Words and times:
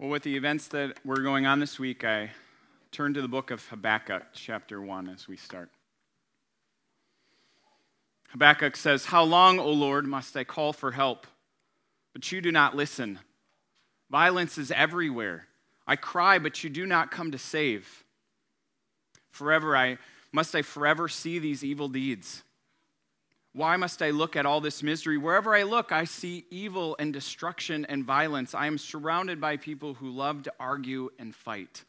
Well, 0.00 0.08
with 0.08 0.22
the 0.22 0.34
events 0.34 0.68
that 0.68 0.96
were 1.04 1.20
going 1.20 1.44
on 1.44 1.60
this 1.60 1.78
week, 1.78 2.04
I 2.04 2.30
turn 2.90 3.12
to 3.12 3.20
the 3.20 3.28
book 3.28 3.50
of 3.50 3.68
Habakkuk, 3.68 4.28
chapter 4.32 4.80
1, 4.80 5.10
as 5.10 5.28
we 5.28 5.36
start. 5.36 5.68
Habakkuk 8.30 8.76
says, 8.76 9.04
How 9.04 9.22
long, 9.22 9.58
O 9.58 9.68
Lord, 9.68 10.06
must 10.06 10.38
I 10.38 10.44
call 10.44 10.72
for 10.72 10.92
help? 10.92 11.26
But 12.14 12.32
you 12.32 12.40
do 12.40 12.50
not 12.50 12.74
listen. 12.74 13.18
Violence 14.10 14.56
is 14.56 14.70
everywhere. 14.70 15.48
I 15.86 15.96
cry, 15.96 16.38
but 16.38 16.64
you 16.64 16.70
do 16.70 16.86
not 16.86 17.10
come 17.10 17.30
to 17.32 17.38
save. 17.38 18.02
Forever 19.30 19.76
I 19.76 19.98
must 20.32 20.54
I 20.54 20.62
forever 20.62 21.08
see 21.08 21.38
these 21.38 21.62
evil 21.62 21.88
deeds. 21.88 22.42
Why 23.52 23.76
must 23.76 24.00
I 24.00 24.10
look 24.10 24.36
at 24.36 24.46
all 24.46 24.60
this 24.60 24.82
misery? 24.82 25.18
Wherever 25.18 25.56
I 25.56 25.64
look, 25.64 25.90
I 25.90 26.04
see 26.04 26.46
evil 26.50 26.94
and 26.98 27.12
destruction 27.12 27.84
and 27.86 28.04
violence. 28.04 28.54
I 28.54 28.66
am 28.66 28.78
surrounded 28.78 29.40
by 29.40 29.56
people 29.56 29.94
who 29.94 30.08
love 30.10 30.44
to 30.44 30.52
argue 30.60 31.10
and 31.18 31.34
fight. 31.34 31.84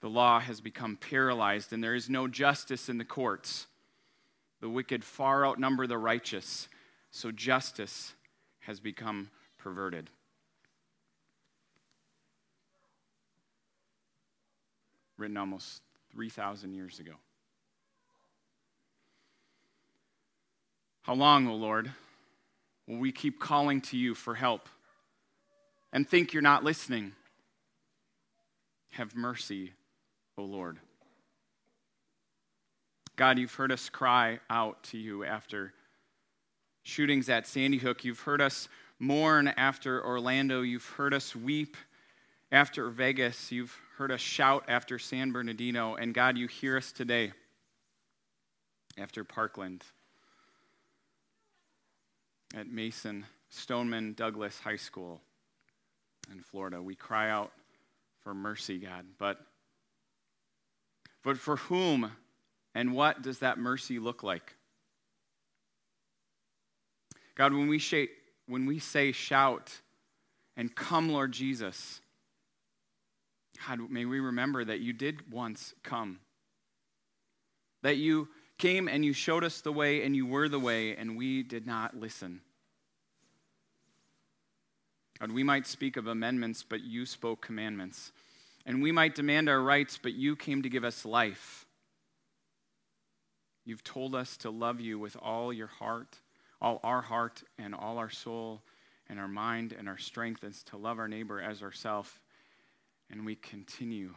The 0.00 0.08
law 0.08 0.40
has 0.40 0.62
become 0.62 0.96
paralyzed, 0.96 1.74
and 1.74 1.84
there 1.84 1.94
is 1.94 2.08
no 2.08 2.26
justice 2.26 2.88
in 2.88 2.96
the 2.96 3.04
courts. 3.04 3.66
The 4.62 4.68
wicked 4.68 5.04
far 5.04 5.46
outnumber 5.46 5.86
the 5.86 5.98
righteous, 5.98 6.68
so 7.10 7.30
justice 7.30 8.14
has 8.60 8.80
become 8.80 9.30
perverted. 9.58 10.08
Written 15.18 15.36
almost 15.36 15.82
3,000 16.12 16.72
years 16.72 16.98
ago. 16.98 17.12
How 21.10 21.16
long, 21.16 21.48
O 21.48 21.56
Lord, 21.56 21.90
will 22.86 22.98
we 22.98 23.10
keep 23.10 23.40
calling 23.40 23.80
to 23.80 23.96
you 23.96 24.14
for 24.14 24.36
help 24.36 24.68
and 25.92 26.08
think 26.08 26.32
you're 26.32 26.40
not 26.40 26.62
listening? 26.62 27.14
Have 28.90 29.16
mercy, 29.16 29.72
O 30.38 30.44
Lord. 30.44 30.78
God, 33.16 33.40
you've 33.40 33.52
heard 33.52 33.72
us 33.72 33.88
cry 33.88 34.38
out 34.48 34.84
to 34.84 34.98
you 34.98 35.24
after 35.24 35.72
shootings 36.84 37.28
at 37.28 37.44
Sandy 37.44 37.78
Hook. 37.78 38.04
You've 38.04 38.20
heard 38.20 38.40
us 38.40 38.68
mourn 39.00 39.48
after 39.48 40.06
Orlando. 40.06 40.62
You've 40.62 40.86
heard 40.90 41.12
us 41.12 41.34
weep 41.34 41.76
after 42.52 42.88
Vegas. 42.88 43.50
You've 43.50 43.76
heard 43.96 44.12
us 44.12 44.20
shout 44.20 44.62
after 44.68 44.96
San 44.96 45.32
Bernardino. 45.32 45.96
And 45.96 46.14
God, 46.14 46.38
you 46.38 46.46
hear 46.46 46.76
us 46.76 46.92
today 46.92 47.32
after 48.96 49.24
Parkland 49.24 49.82
at 52.54 52.70
Mason 52.70 53.26
Stoneman 53.48 54.14
Douglas 54.14 54.58
High 54.60 54.76
School 54.76 55.20
in 56.30 56.40
Florida. 56.40 56.82
We 56.82 56.94
cry 56.94 57.30
out 57.30 57.52
for 58.22 58.34
mercy, 58.34 58.78
God. 58.78 59.06
But, 59.18 59.38
but 61.22 61.38
for 61.38 61.56
whom 61.56 62.12
and 62.74 62.92
what 62.92 63.22
does 63.22 63.40
that 63.40 63.58
mercy 63.58 63.98
look 63.98 64.22
like? 64.22 64.54
God, 67.34 67.52
when 67.52 67.68
we, 67.68 67.78
sh- 67.78 68.10
when 68.46 68.66
we 68.66 68.78
say 68.78 69.12
shout 69.12 69.80
and 70.56 70.74
come, 70.74 71.10
Lord 71.10 71.32
Jesus, 71.32 72.00
God, 73.66 73.90
may 73.90 74.04
we 74.04 74.20
remember 74.20 74.64
that 74.64 74.80
you 74.80 74.92
did 74.92 75.32
once 75.32 75.74
come. 75.82 76.20
That 77.82 77.96
you 77.96 78.28
came 78.60 78.86
and 78.86 79.04
you 79.04 79.12
showed 79.12 79.42
us 79.42 79.60
the 79.60 79.72
way 79.72 80.04
and 80.04 80.14
you 80.14 80.26
were 80.26 80.48
the 80.48 80.60
way, 80.60 80.94
and 80.94 81.16
we 81.16 81.42
did 81.42 81.66
not 81.66 81.96
listen. 81.98 82.42
God, 85.18 85.32
we 85.32 85.42
might 85.42 85.66
speak 85.66 85.96
of 85.96 86.06
amendments, 86.06 86.62
but 86.62 86.82
you 86.82 87.04
spoke 87.06 87.44
commandments. 87.44 88.12
And 88.64 88.82
we 88.82 88.92
might 88.92 89.14
demand 89.14 89.48
our 89.48 89.60
rights, 89.60 89.98
but 90.00 90.12
you 90.12 90.36
came 90.36 90.62
to 90.62 90.68
give 90.68 90.84
us 90.84 91.04
life. 91.04 91.66
You've 93.64 93.84
told 93.84 94.14
us 94.14 94.36
to 94.38 94.50
love 94.50 94.80
you 94.80 94.98
with 94.98 95.16
all 95.20 95.52
your 95.52 95.66
heart, 95.66 96.16
all 96.60 96.80
our 96.84 97.02
heart, 97.02 97.42
and 97.58 97.74
all 97.74 97.98
our 97.98 98.10
soul, 98.10 98.62
and 99.08 99.18
our 99.18 99.28
mind, 99.28 99.74
and 99.76 99.88
our 99.88 99.98
strength, 99.98 100.42
and 100.42 100.54
to 100.66 100.76
love 100.76 100.98
our 100.98 101.08
neighbor 101.08 101.40
as 101.40 101.62
ourselves. 101.62 102.10
And 103.10 103.24
we 103.24 103.34
continue 103.34 104.14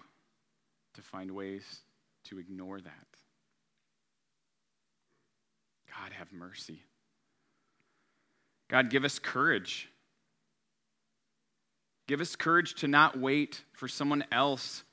to 0.93 1.01
find 1.01 1.31
ways 1.31 1.81
to 2.25 2.39
ignore 2.39 2.79
that. 2.79 3.12
God, 5.99 6.13
have 6.13 6.31
mercy. 6.31 6.83
God, 8.69 8.89
give 8.89 9.05
us 9.05 9.19
courage. 9.19 9.89
Give 12.07 12.21
us 12.21 12.35
courage 12.35 12.75
to 12.75 12.87
not 12.87 13.19
wait 13.19 13.63
for 13.73 13.87
someone 13.87 14.23
else 14.31 14.83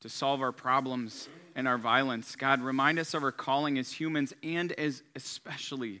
to 0.00 0.08
solve 0.08 0.40
our 0.40 0.52
problems 0.52 1.28
and 1.54 1.68
our 1.68 1.78
violence. 1.78 2.36
God, 2.36 2.62
remind 2.62 2.98
us 2.98 3.14
of 3.14 3.22
our 3.22 3.32
calling 3.32 3.78
as 3.78 3.92
humans 3.92 4.32
and 4.42 4.72
as 4.72 5.02
especially 5.14 6.00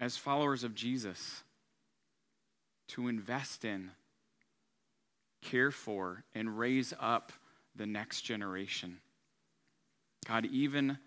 as 0.00 0.16
followers 0.16 0.64
of 0.64 0.74
Jesus 0.74 1.42
to 2.88 3.08
invest 3.08 3.64
in, 3.64 3.90
care 5.42 5.70
for, 5.70 6.24
and 6.34 6.58
raise 6.58 6.94
up 7.00 7.32
the 7.74 7.86
next 7.86 8.22
generation. 8.22 8.98
God, 10.26 10.46
even 10.46 10.98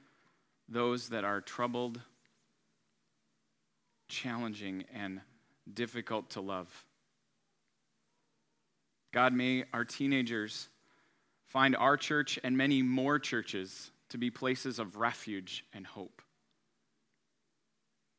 those 0.67 1.09
that 1.09 1.23
are 1.23 1.41
troubled 1.41 1.99
challenging 4.09 4.83
and 4.93 5.21
difficult 5.71 6.31
to 6.31 6.41
love. 6.41 6.85
God, 9.13 9.33
may 9.33 9.63
our 9.73 9.85
teenagers 9.85 10.67
find 11.45 11.75
our 11.75 11.97
church 11.97 12.37
and 12.43 12.57
many 12.57 12.81
more 12.81 13.17
churches 13.17 13.91
to 14.09 14.17
be 14.17 14.29
places 14.29 14.79
of 14.79 14.97
refuge 14.97 15.63
and 15.73 15.85
hope. 15.85 16.21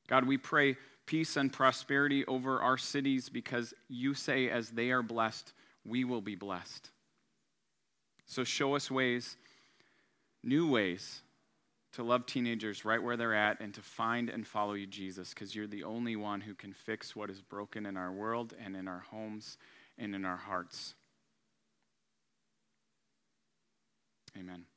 God, 0.08 0.24
we 0.24 0.38
pray 0.38 0.76
peace 1.06 1.36
and 1.36 1.52
prosperity 1.52 2.24
over 2.26 2.60
our 2.60 2.78
cities 2.78 3.28
because 3.28 3.74
you 3.88 4.14
say, 4.14 4.48
as 4.48 4.70
they 4.70 4.90
are 4.90 5.02
blessed, 5.02 5.52
we 5.84 6.04
will 6.04 6.20
be 6.20 6.34
blessed. 6.34 6.90
So 8.26 8.44
show 8.44 8.74
us 8.74 8.90
ways, 8.90 9.36
new 10.42 10.68
ways 10.70 11.22
to 11.92 12.02
love 12.02 12.26
teenagers 12.26 12.84
right 12.84 13.02
where 13.02 13.16
they're 13.16 13.34
at 13.34 13.60
and 13.60 13.74
to 13.74 13.82
find 13.82 14.28
and 14.28 14.46
follow 14.46 14.74
you, 14.74 14.86
Jesus, 14.86 15.30
because 15.30 15.54
you're 15.54 15.66
the 15.66 15.84
only 15.84 16.16
one 16.16 16.40
who 16.40 16.54
can 16.54 16.72
fix 16.72 17.16
what 17.16 17.30
is 17.30 17.40
broken 17.40 17.86
in 17.86 17.96
our 17.96 18.12
world 18.12 18.54
and 18.64 18.76
in 18.76 18.86
our 18.86 19.04
homes 19.10 19.58
and 19.98 20.14
in 20.14 20.24
our 20.24 20.36
hearts. 20.36 20.94
Amen. 24.38 24.69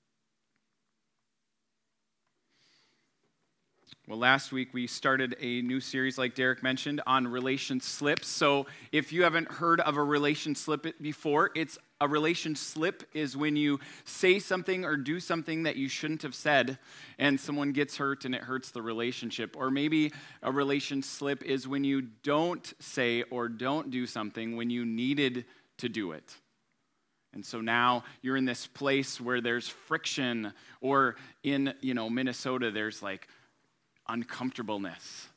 Well, 4.05 4.19
last 4.19 4.51
week 4.51 4.73
we 4.73 4.85
started 4.85 5.37
a 5.39 5.61
new 5.61 5.79
series, 5.79 6.17
like 6.17 6.35
Derek 6.35 6.61
mentioned, 6.61 6.99
on 7.07 7.25
relation 7.25 7.79
slips. 7.79 8.27
So 8.27 8.65
if 8.91 9.13
you 9.13 9.23
haven't 9.23 9.49
heard 9.49 9.79
of 9.79 9.95
a 9.95 10.03
relation 10.03 10.55
slip 10.55 11.01
before, 11.01 11.51
it's 11.55 11.77
a 12.01 12.07
relation 12.09 12.53
slip 12.53 13.03
is 13.13 13.37
when 13.37 13.55
you 13.55 13.79
say 14.03 14.39
something 14.39 14.83
or 14.83 14.97
do 14.97 15.21
something 15.21 15.63
that 15.63 15.77
you 15.77 15.87
shouldn't 15.87 16.21
have 16.23 16.35
said 16.35 16.79
and 17.17 17.39
someone 17.39 17.71
gets 17.71 17.95
hurt 17.95 18.25
and 18.25 18.35
it 18.35 18.41
hurts 18.41 18.71
the 18.71 18.81
relationship. 18.81 19.55
Or 19.57 19.71
maybe 19.71 20.11
a 20.41 20.51
relation 20.51 21.01
slip 21.01 21.41
is 21.41 21.65
when 21.65 21.85
you 21.85 22.01
don't 22.01 22.73
say 22.81 23.23
or 23.31 23.47
don't 23.47 23.89
do 23.89 24.05
something 24.05 24.57
when 24.57 24.69
you 24.69 24.83
needed 24.83 25.45
to 25.77 25.87
do 25.87 26.11
it. 26.11 26.35
And 27.33 27.45
so 27.45 27.61
now 27.61 28.03
you're 28.21 28.35
in 28.35 28.43
this 28.43 28.67
place 28.67 29.21
where 29.21 29.39
there's 29.39 29.69
friction 29.69 30.51
or 30.81 31.15
in, 31.41 31.73
you 31.79 31.93
know, 31.93 32.09
Minnesota 32.09 32.69
there's 32.69 33.01
like 33.01 33.29
uncomfortableness. 34.07 35.27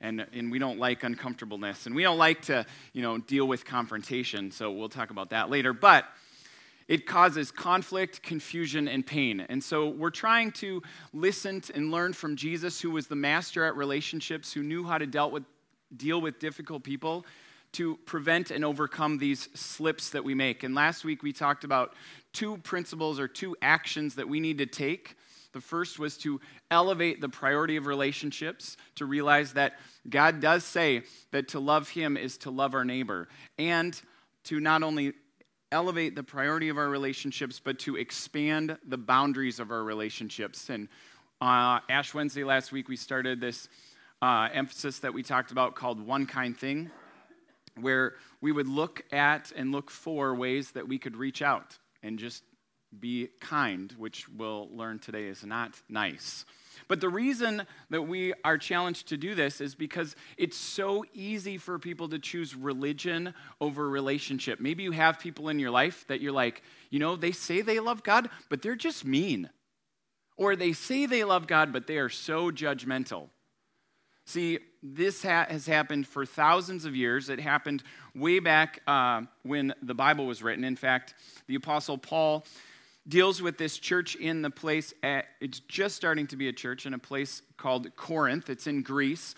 And, 0.00 0.26
and 0.32 0.50
we 0.50 0.58
don't 0.58 0.78
like 0.78 1.04
uncomfortableness. 1.04 1.86
And 1.86 1.94
we 1.94 2.02
don't 2.02 2.18
like 2.18 2.42
to, 2.42 2.66
you 2.92 3.02
know, 3.02 3.18
deal 3.18 3.46
with 3.46 3.64
confrontation. 3.64 4.50
So 4.50 4.72
we'll 4.72 4.88
talk 4.88 5.10
about 5.10 5.30
that 5.30 5.48
later. 5.48 5.72
But 5.72 6.06
it 6.88 7.06
causes 7.06 7.50
conflict, 7.50 8.22
confusion, 8.22 8.88
and 8.88 9.06
pain. 9.06 9.40
And 9.48 9.62
so 9.62 9.88
we're 9.88 10.10
trying 10.10 10.50
to 10.52 10.82
listen 11.12 11.62
and 11.74 11.90
learn 11.90 12.12
from 12.12 12.36
Jesus, 12.36 12.80
who 12.80 12.90
was 12.90 13.06
the 13.06 13.14
master 13.14 13.64
at 13.64 13.76
relationships, 13.76 14.52
who 14.52 14.62
knew 14.62 14.84
how 14.84 14.98
to 14.98 15.06
dealt 15.06 15.32
with, 15.32 15.44
deal 15.96 16.20
with 16.20 16.40
difficult 16.40 16.82
people, 16.82 17.24
to 17.72 17.96
prevent 18.04 18.50
and 18.50 18.64
overcome 18.64 19.18
these 19.18 19.48
slips 19.54 20.10
that 20.10 20.24
we 20.24 20.34
make. 20.34 20.62
And 20.62 20.74
last 20.74 21.04
week 21.04 21.22
we 21.22 21.32
talked 21.32 21.64
about 21.64 21.94
two 22.32 22.58
principles 22.58 23.18
or 23.18 23.28
two 23.28 23.56
actions 23.62 24.16
that 24.16 24.28
we 24.28 24.40
need 24.40 24.58
to 24.58 24.66
take 24.66 25.16
the 25.52 25.60
first 25.60 25.98
was 25.98 26.16
to 26.18 26.40
elevate 26.70 27.20
the 27.20 27.28
priority 27.28 27.76
of 27.76 27.86
relationships, 27.86 28.76
to 28.96 29.06
realize 29.06 29.52
that 29.54 29.74
God 30.08 30.40
does 30.40 30.64
say 30.64 31.02
that 31.30 31.48
to 31.48 31.60
love 31.60 31.88
Him 31.88 32.16
is 32.16 32.38
to 32.38 32.50
love 32.50 32.74
our 32.74 32.84
neighbor, 32.84 33.28
and 33.58 34.00
to 34.44 34.60
not 34.60 34.82
only 34.82 35.12
elevate 35.70 36.14
the 36.14 36.22
priority 36.22 36.68
of 36.68 36.76
our 36.76 36.88
relationships, 36.88 37.60
but 37.62 37.78
to 37.78 37.96
expand 37.96 38.76
the 38.86 38.98
boundaries 38.98 39.58
of 39.60 39.70
our 39.70 39.82
relationships. 39.82 40.68
And 40.68 40.88
uh, 41.40 41.80
Ash 41.88 42.12
Wednesday 42.12 42.44
last 42.44 42.72
week, 42.72 42.88
we 42.88 42.96
started 42.96 43.40
this 43.40 43.68
uh, 44.20 44.48
emphasis 44.52 44.98
that 45.00 45.14
we 45.14 45.22
talked 45.22 45.50
about 45.50 45.74
called 45.74 46.04
One 46.06 46.26
Kind 46.26 46.56
Thing. 46.56 46.90
where 47.80 48.14
we 48.40 48.52
would 48.52 48.68
look 48.68 49.02
at 49.12 49.52
and 49.56 49.72
look 49.72 49.90
for 49.90 50.34
ways 50.34 50.72
that 50.72 50.86
we 50.86 50.98
could 50.98 51.16
reach 51.16 51.42
out 51.42 51.78
and 52.02 52.18
just 52.18 52.42
be 52.98 53.28
kind, 53.40 53.92
which 53.98 54.28
we'll 54.28 54.68
learn 54.72 54.98
today 54.98 55.24
is 55.24 55.44
not 55.44 55.80
nice. 55.88 56.44
But 56.88 57.00
the 57.00 57.08
reason 57.08 57.66
that 57.90 58.02
we 58.02 58.32
are 58.44 58.58
challenged 58.58 59.08
to 59.08 59.16
do 59.16 59.34
this 59.34 59.60
is 59.60 59.74
because 59.74 60.16
it's 60.36 60.56
so 60.56 61.04
easy 61.14 61.58
for 61.58 61.78
people 61.78 62.08
to 62.08 62.18
choose 62.18 62.54
religion 62.54 63.34
over 63.60 63.88
relationship. 63.88 64.60
Maybe 64.60 64.82
you 64.82 64.92
have 64.92 65.18
people 65.18 65.48
in 65.48 65.58
your 65.58 65.70
life 65.70 66.04
that 66.08 66.20
you're 66.20 66.32
like, 66.32 66.62
you 66.90 66.98
know, 66.98 67.16
they 67.16 67.32
say 67.32 67.60
they 67.60 67.80
love 67.80 68.02
God, 68.02 68.28
but 68.48 68.62
they're 68.62 68.76
just 68.76 69.04
mean. 69.04 69.50
Or 70.36 70.56
they 70.56 70.72
say 70.72 71.06
they 71.06 71.24
love 71.24 71.46
God, 71.46 71.72
but 71.72 71.86
they 71.86 71.98
are 71.98 72.08
so 72.08 72.50
judgmental. 72.50 73.28
See, 74.26 74.58
this 74.82 75.22
ha- 75.22 75.46
has 75.48 75.66
happened 75.66 76.06
for 76.06 76.24
thousands 76.24 76.84
of 76.84 76.96
years. 76.96 77.28
It 77.28 77.40
happened 77.40 77.82
way 78.14 78.38
back 78.38 78.80
uh, 78.86 79.22
when 79.42 79.74
the 79.82 79.94
Bible 79.94 80.26
was 80.26 80.42
written. 80.42 80.64
In 80.64 80.76
fact, 80.76 81.14
the 81.46 81.54
Apostle 81.54 81.98
Paul 81.98 82.44
deals 83.06 83.42
with 83.42 83.58
this 83.58 83.78
church 83.78 84.14
in 84.14 84.42
the 84.42 84.50
place, 84.50 84.94
at, 85.02 85.26
it's 85.40 85.60
just 85.60 85.96
starting 85.96 86.26
to 86.28 86.36
be 86.36 86.48
a 86.48 86.52
church 86.52 86.86
in 86.86 86.94
a 86.94 86.98
place 86.98 87.42
called 87.56 87.94
Corinth. 87.96 88.48
It's 88.48 88.66
in 88.66 88.82
Greece. 88.82 89.34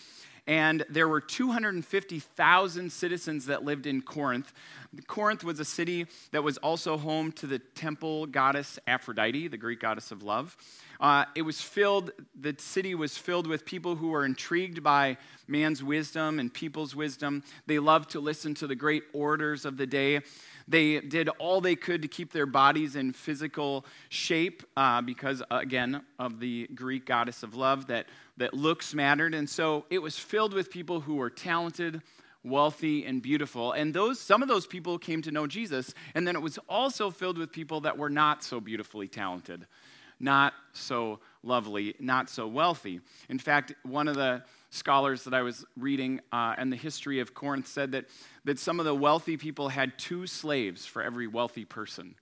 And 0.47 0.85
there 0.89 1.07
were 1.07 1.21
250,000 1.21 2.91
citizens 2.91 3.47
that 3.47 3.63
lived 3.63 3.87
in 3.87 4.03
Corinth. 4.03 4.53
Corinth 5.07 5.43
was 5.43 5.59
a 5.59 5.65
city 5.65 6.05
that 6.31 6.43
was 6.43 6.57
also 6.57 6.97
home 6.97 7.31
to 7.33 7.47
the 7.47 7.57
temple 7.57 8.27
goddess 8.27 8.77
Aphrodite, 8.85 9.47
the 9.47 9.57
Greek 9.57 9.79
goddess 9.79 10.11
of 10.11 10.21
love. 10.21 10.55
Uh, 10.99 11.25
it 11.35 11.41
was 11.41 11.61
filled, 11.61 12.11
the 12.39 12.55
city 12.59 12.95
was 12.95 13.17
filled 13.17 13.47
with 13.47 13.65
people 13.65 13.95
who 13.95 14.09
were 14.09 14.23
intrigued 14.23 14.83
by 14.83 15.17
man's 15.47 15.83
wisdom 15.83 16.39
and 16.39 16.53
people's 16.53 16.95
wisdom. 16.95 17.43
They 17.65 17.79
loved 17.79 18.11
to 18.11 18.19
listen 18.19 18.53
to 18.55 18.67
the 18.67 18.75
great 18.75 19.03
orators 19.13 19.65
of 19.65 19.77
the 19.77 19.87
day. 19.87 20.21
They 20.67 20.99
did 20.99 21.29
all 21.29 21.61
they 21.61 21.75
could 21.75 22.01
to 22.01 22.07
keep 22.07 22.31
their 22.31 22.45
bodies 22.45 22.95
in 22.95 23.13
physical 23.13 23.85
shape 24.09 24.63
uh, 24.75 25.01
because, 25.01 25.43
again, 25.51 26.01
of 26.17 26.39
the 26.39 26.67
Greek 26.73 27.05
goddess 27.05 27.43
of 27.43 27.55
love, 27.55 27.87
that, 27.87 28.07
that 28.37 28.53
looks 28.53 28.93
mattered. 28.93 29.35
And 29.35 29.49
so 29.49 29.85
it 29.89 29.99
was 29.99 30.17
filled 30.17 30.53
with 30.53 30.71
people 30.71 31.01
who 31.01 31.15
were 31.15 31.29
talented, 31.29 32.01
wealthy, 32.43 33.05
and 33.05 33.21
beautiful. 33.21 33.73
And 33.73 33.93
those, 33.93 34.19
some 34.19 34.41
of 34.41 34.47
those 34.47 34.65
people 34.65 34.97
came 34.97 35.21
to 35.21 35.31
know 35.31 35.45
Jesus. 35.45 35.93
And 36.15 36.27
then 36.27 36.35
it 36.35 36.41
was 36.41 36.57
also 36.67 37.11
filled 37.11 37.37
with 37.37 37.51
people 37.51 37.81
that 37.81 37.97
were 37.97 38.09
not 38.09 38.43
so 38.43 38.59
beautifully 38.59 39.07
talented 39.07 39.67
not 40.19 40.53
so 40.73 41.19
lovely, 41.43 41.93
not 41.99 42.29
so 42.29 42.47
wealthy. 42.47 43.01
In 43.29 43.39
fact, 43.39 43.73
one 43.83 44.07
of 44.07 44.15
the 44.15 44.43
scholars 44.75 45.23
that 45.23 45.33
I 45.33 45.41
was 45.41 45.65
reading 45.77 46.21
uh, 46.31 46.55
and 46.57 46.71
the 46.71 46.77
history 46.77 47.19
of 47.19 47.33
Corinth 47.33 47.67
said 47.67 47.93
that, 47.93 48.05
that 48.43 48.59
some 48.59 48.79
of 48.79 48.85
the 48.85 48.95
wealthy 48.95 49.37
people 49.37 49.69
had 49.69 49.97
two 49.97 50.27
slaves 50.27 50.85
for 50.85 51.01
every 51.01 51.27
wealthy 51.27 51.65
person. 51.65 52.15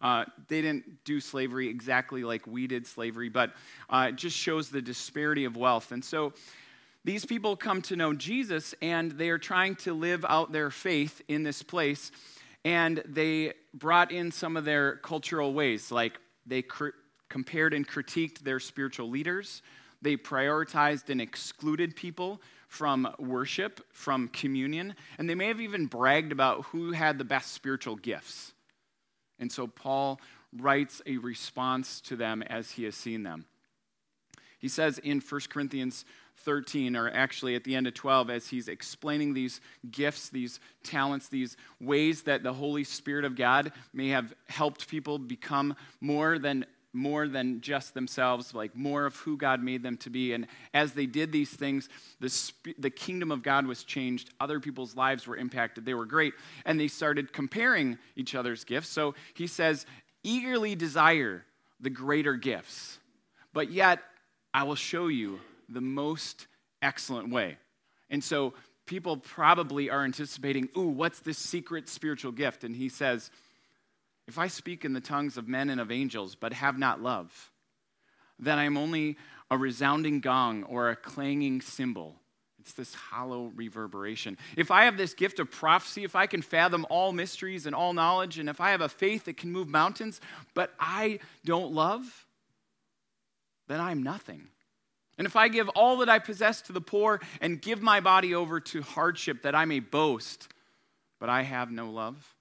Uh, 0.00 0.24
they 0.48 0.60
didn't 0.60 1.04
do 1.04 1.18
slavery 1.18 1.68
exactly 1.68 2.24
like 2.24 2.46
we 2.46 2.66
did 2.66 2.86
slavery, 2.86 3.30
but 3.30 3.52
uh, 3.88 4.08
it 4.10 4.16
just 4.16 4.36
shows 4.36 4.68
the 4.68 4.82
disparity 4.82 5.46
of 5.46 5.56
wealth. 5.56 5.92
And 5.92 6.04
so 6.04 6.34
these 7.04 7.24
people 7.24 7.56
come 7.56 7.82
to 7.82 7.96
know 7.96 8.12
Jesus 8.12 8.74
and 8.82 9.12
they 9.12 9.30
are 9.30 9.38
trying 9.38 9.76
to 9.76 9.94
live 9.94 10.24
out 10.28 10.52
their 10.52 10.70
faith 10.70 11.22
in 11.28 11.42
this 11.42 11.62
place. 11.62 12.10
And 12.64 13.02
they 13.06 13.52
brought 13.72 14.10
in 14.10 14.30
some 14.30 14.56
of 14.56 14.64
their 14.64 14.96
cultural 14.96 15.52
ways, 15.52 15.90
like 15.90 16.18
they 16.46 16.62
cr- 16.62 16.88
compared 17.28 17.74
and 17.74 17.86
critiqued 17.86 18.40
their 18.40 18.60
spiritual 18.60 19.10
leaders. 19.10 19.62
They 20.04 20.18
prioritized 20.18 21.08
and 21.08 21.18
excluded 21.18 21.96
people 21.96 22.42
from 22.68 23.08
worship, 23.18 23.80
from 23.90 24.28
communion, 24.28 24.94
and 25.16 25.30
they 25.30 25.34
may 25.34 25.48
have 25.48 25.62
even 25.62 25.86
bragged 25.86 26.30
about 26.30 26.66
who 26.66 26.92
had 26.92 27.16
the 27.16 27.24
best 27.24 27.52
spiritual 27.52 27.96
gifts. 27.96 28.52
And 29.38 29.50
so 29.50 29.66
Paul 29.66 30.20
writes 30.52 31.00
a 31.06 31.16
response 31.16 32.02
to 32.02 32.16
them 32.16 32.42
as 32.42 32.72
he 32.72 32.84
has 32.84 32.94
seen 32.94 33.22
them. 33.22 33.46
He 34.58 34.68
says 34.68 34.98
in 34.98 35.20
1 35.20 35.40
Corinthians 35.48 36.04
13, 36.36 36.96
or 36.96 37.08
actually 37.08 37.54
at 37.54 37.64
the 37.64 37.74
end 37.74 37.86
of 37.86 37.94
12, 37.94 38.28
as 38.28 38.48
he's 38.48 38.68
explaining 38.68 39.32
these 39.32 39.62
gifts, 39.90 40.28
these 40.28 40.60
talents, 40.82 41.28
these 41.28 41.56
ways 41.80 42.24
that 42.24 42.42
the 42.42 42.52
Holy 42.52 42.84
Spirit 42.84 43.24
of 43.24 43.36
God 43.36 43.72
may 43.94 44.08
have 44.08 44.34
helped 44.48 44.86
people 44.88 45.18
become 45.18 45.74
more 46.02 46.38
than 46.38 46.66
more 46.94 47.26
than 47.28 47.60
just 47.60 47.92
themselves, 47.94 48.54
like 48.54 48.76
more 48.76 49.06
of 49.06 49.16
who 49.16 49.36
God 49.36 49.62
made 49.62 49.82
them 49.82 49.96
to 49.98 50.10
be. 50.10 50.32
And 50.32 50.46
as 50.72 50.92
they 50.92 51.06
did 51.06 51.32
these 51.32 51.50
things, 51.50 51.88
the, 52.20 52.28
sp- 52.30 52.78
the 52.78 52.90
kingdom 52.90 53.30
of 53.30 53.42
God 53.42 53.66
was 53.66 53.84
changed. 53.84 54.30
Other 54.40 54.60
people's 54.60 54.96
lives 54.96 55.26
were 55.26 55.36
impacted. 55.36 55.84
They 55.84 55.94
were 55.94 56.06
great. 56.06 56.34
And 56.64 56.78
they 56.78 56.88
started 56.88 57.32
comparing 57.32 57.98
each 58.16 58.34
other's 58.34 58.64
gifts. 58.64 58.88
So 58.88 59.14
he 59.34 59.46
says, 59.46 59.86
eagerly 60.22 60.74
desire 60.74 61.44
the 61.80 61.90
greater 61.90 62.34
gifts, 62.34 62.98
but 63.52 63.70
yet 63.70 64.00
I 64.54 64.62
will 64.62 64.76
show 64.76 65.08
you 65.08 65.40
the 65.68 65.80
most 65.80 66.46
excellent 66.80 67.30
way. 67.30 67.58
And 68.08 68.22
so 68.22 68.54
people 68.86 69.16
probably 69.16 69.90
are 69.90 70.04
anticipating, 70.04 70.68
ooh, 70.76 70.88
what's 70.88 71.20
this 71.20 71.38
secret 71.38 71.88
spiritual 71.88 72.32
gift? 72.32 72.64
And 72.64 72.74
he 72.74 72.88
says, 72.88 73.30
if 74.26 74.38
I 74.38 74.48
speak 74.48 74.84
in 74.84 74.92
the 74.92 75.00
tongues 75.00 75.36
of 75.36 75.48
men 75.48 75.70
and 75.70 75.80
of 75.80 75.90
angels, 75.90 76.34
but 76.34 76.52
have 76.52 76.78
not 76.78 77.02
love, 77.02 77.50
then 78.38 78.58
I 78.58 78.64
am 78.64 78.76
only 78.76 79.16
a 79.50 79.58
resounding 79.58 80.20
gong 80.20 80.64
or 80.64 80.90
a 80.90 80.96
clanging 80.96 81.60
cymbal. 81.60 82.16
It's 82.58 82.72
this 82.72 82.94
hollow 82.94 83.52
reverberation. 83.54 84.38
If 84.56 84.70
I 84.70 84.86
have 84.86 84.96
this 84.96 85.12
gift 85.12 85.38
of 85.38 85.50
prophecy, 85.50 86.02
if 86.02 86.16
I 86.16 86.26
can 86.26 86.40
fathom 86.40 86.86
all 86.88 87.12
mysteries 87.12 87.66
and 87.66 87.74
all 87.74 87.92
knowledge, 87.92 88.38
and 88.38 88.48
if 88.48 88.58
I 88.58 88.70
have 88.70 88.80
a 88.80 88.88
faith 88.88 89.24
that 89.24 89.36
can 89.36 89.52
move 89.52 89.68
mountains, 89.68 90.18
but 90.54 90.72
I 90.80 91.18
don't 91.44 91.72
love, 91.72 92.26
then 93.68 93.80
I'm 93.80 94.02
nothing. 94.02 94.48
And 95.18 95.26
if 95.26 95.36
I 95.36 95.48
give 95.48 95.68
all 95.70 95.98
that 95.98 96.08
I 96.08 96.18
possess 96.18 96.62
to 96.62 96.72
the 96.72 96.80
poor 96.80 97.20
and 97.42 97.60
give 97.60 97.82
my 97.82 98.00
body 98.00 98.34
over 98.34 98.60
to 98.60 98.80
hardship 98.80 99.42
that 99.42 99.54
I 99.54 99.66
may 99.66 99.80
boast, 99.80 100.48
but 101.20 101.28
I 101.28 101.42
have 101.42 101.70
no 101.70 101.90
love, 101.90 102.34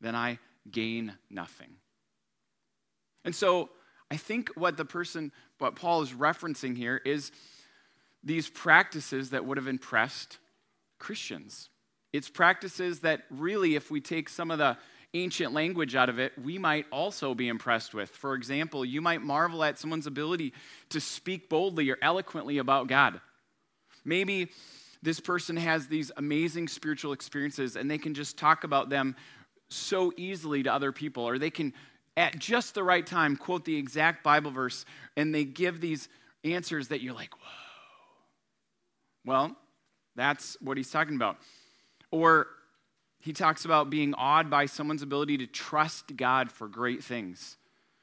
then 0.00 0.14
I 0.14 0.38
gain 0.70 1.14
nothing. 1.30 1.76
And 3.24 3.34
so 3.34 3.70
I 4.10 4.16
think 4.16 4.50
what 4.56 4.76
the 4.76 4.84
person, 4.84 5.32
what 5.58 5.76
Paul 5.76 6.02
is 6.02 6.10
referencing 6.10 6.76
here 6.76 7.00
is 7.04 7.32
these 8.22 8.48
practices 8.48 9.30
that 9.30 9.44
would 9.44 9.56
have 9.56 9.66
impressed 9.66 10.38
Christians. 10.98 11.68
It's 12.12 12.28
practices 12.28 13.00
that 13.00 13.22
really, 13.30 13.74
if 13.74 13.90
we 13.90 14.00
take 14.00 14.28
some 14.28 14.50
of 14.50 14.58
the 14.58 14.76
ancient 15.14 15.52
language 15.52 15.94
out 15.94 16.08
of 16.08 16.18
it, 16.18 16.32
we 16.42 16.58
might 16.58 16.86
also 16.90 17.34
be 17.34 17.48
impressed 17.48 17.94
with. 17.94 18.10
For 18.10 18.34
example, 18.34 18.84
you 18.84 19.00
might 19.00 19.22
marvel 19.22 19.64
at 19.64 19.78
someone's 19.78 20.06
ability 20.06 20.52
to 20.90 21.00
speak 21.00 21.48
boldly 21.48 21.90
or 21.90 21.98
eloquently 22.00 22.58
about 22.58 22.86
God. 22.86 23.20
Maybe 24.04 24.50
this 25.02 25.20
person 25.20 25.56
has 25.56 25.88
these 25.88 26.12
amazing 26.16 26.68
spiritual 26.68 27.12
experiences 27.12 27.76
and 27.76 27.90
they 27.90 27.98
can 27.98 28.14
just 28.14 28.38
talk 28.38 28.64
about 28.64 28.88
them 28.88 29.16
so 29.72 30.12
easily 30.16 30.62
to 30.62 30.72
other 30.72 30.92
people, 30.92 31.26
or 31.26 31.38
they 31.38 31.50
can, 31.50 31.72
at 32.16 32.38
just 32.38 32.74
the 32.74 32.82
right 32.82 33.06
time, 33.06 33.36
quote 33.36 33.64
the 33.64 33.76
exact 33.76 34.22
Bible 34.22 34.50
verse, 34.50 34.84
and 35.16 35.34
they 35.34 35.44
give 35.44 35.80
these 35.80 36.08
answers 36.44 36.88
that 36.88 37.02
you're 37.02 37.14
like, 37.14 37.34
whoa. 37.34 37.48
Well, 39.24 39.56
that's 40.16 40.56
what 40.60 40.76
he's 40.76 40.90
talking 40.90 41.16
about. 41.16 41.38
Or 42.10 42.48
he 43.20 43.32
talks 43.32 43.64
about 43.64 43.88
being 43.88 44.14
awed 44.14 44.50
by 44.50 44.66
someone's 44.66 45.02
ability 45.02 45.38
to 45.38 45.46
trust 45.46 46.16
God 46.16 46.50
for 46.50 46.66
great 46.68 47.04
things. 47.04 47.56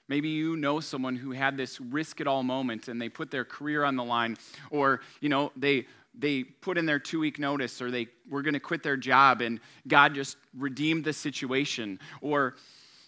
Maybe 0.07 0.29
you 0.29 0.55
know 0.55 0.79
someone 0.79 1.15
who 1.15 1.31
had 1.31 1.55
this 1.55 1.79
risk 1.79 2.19
it 2.19 2.25
all 2.25 2.41
moment 2.41 2.87
and 2.87 2.99
they 2.99 3.09
put 3.09 3.29
their 3.29 3.45
career 3.45 3.83
on 3.83 3.95
the 3.95 4.03
line, 4.03 4.37
or, 4.71 5.01
you 5.21 5.29
know, 5.29 5.51
they 5.55 5.85
they 6.13 6.43
put 6.43 6.77
in 6.77 6.85
their 6.85 6.99
two 6.99 7.19
week 7.19 7.39
notice 7.39 7.81
or 7.81 7.91
they 7.91 8.07
were 8.29 8.41
going 8.41 8.53
to 8.53 8.59
quit 8.59 8.83
their 8.83 8.97
job 8.97 9.41
and 9.41 9.59
God 9.87 10.15
just 10.15 10.37
redeemed 10.57 11.05
the 11.05 11.13
situation 11.13 11.99
or 12.21 12.55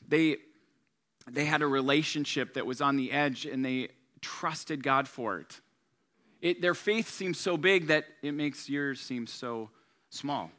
they 0.08 0.38
they 1.30 1.46
had 1.46 1.62
a 1.62 1.68
relationship 1.68 2.56
that 2.56 2.66
was 2.66 2.82
on 2.82 2.98
the 2.98 3.12
edge 3.12 3.46
and 3.46 3.64
they 3.64 3.90
trusted 4.22 4.84
God 4.84 5.08
for 5.08 5.40
it. 5.40 5.62
it 6.42 6.62
their 6.62 6.76
faith 6.76 7.10
seems 7.10 7.40
so 7.40 7.58
big 7.58 7.88
that 7.88 8.06
it 8.22 8.34
makes 8.34 8.70
yours 8.70 9.00
seem 9.00 9.28
so 9.28 9.70
small. 10.10 10.52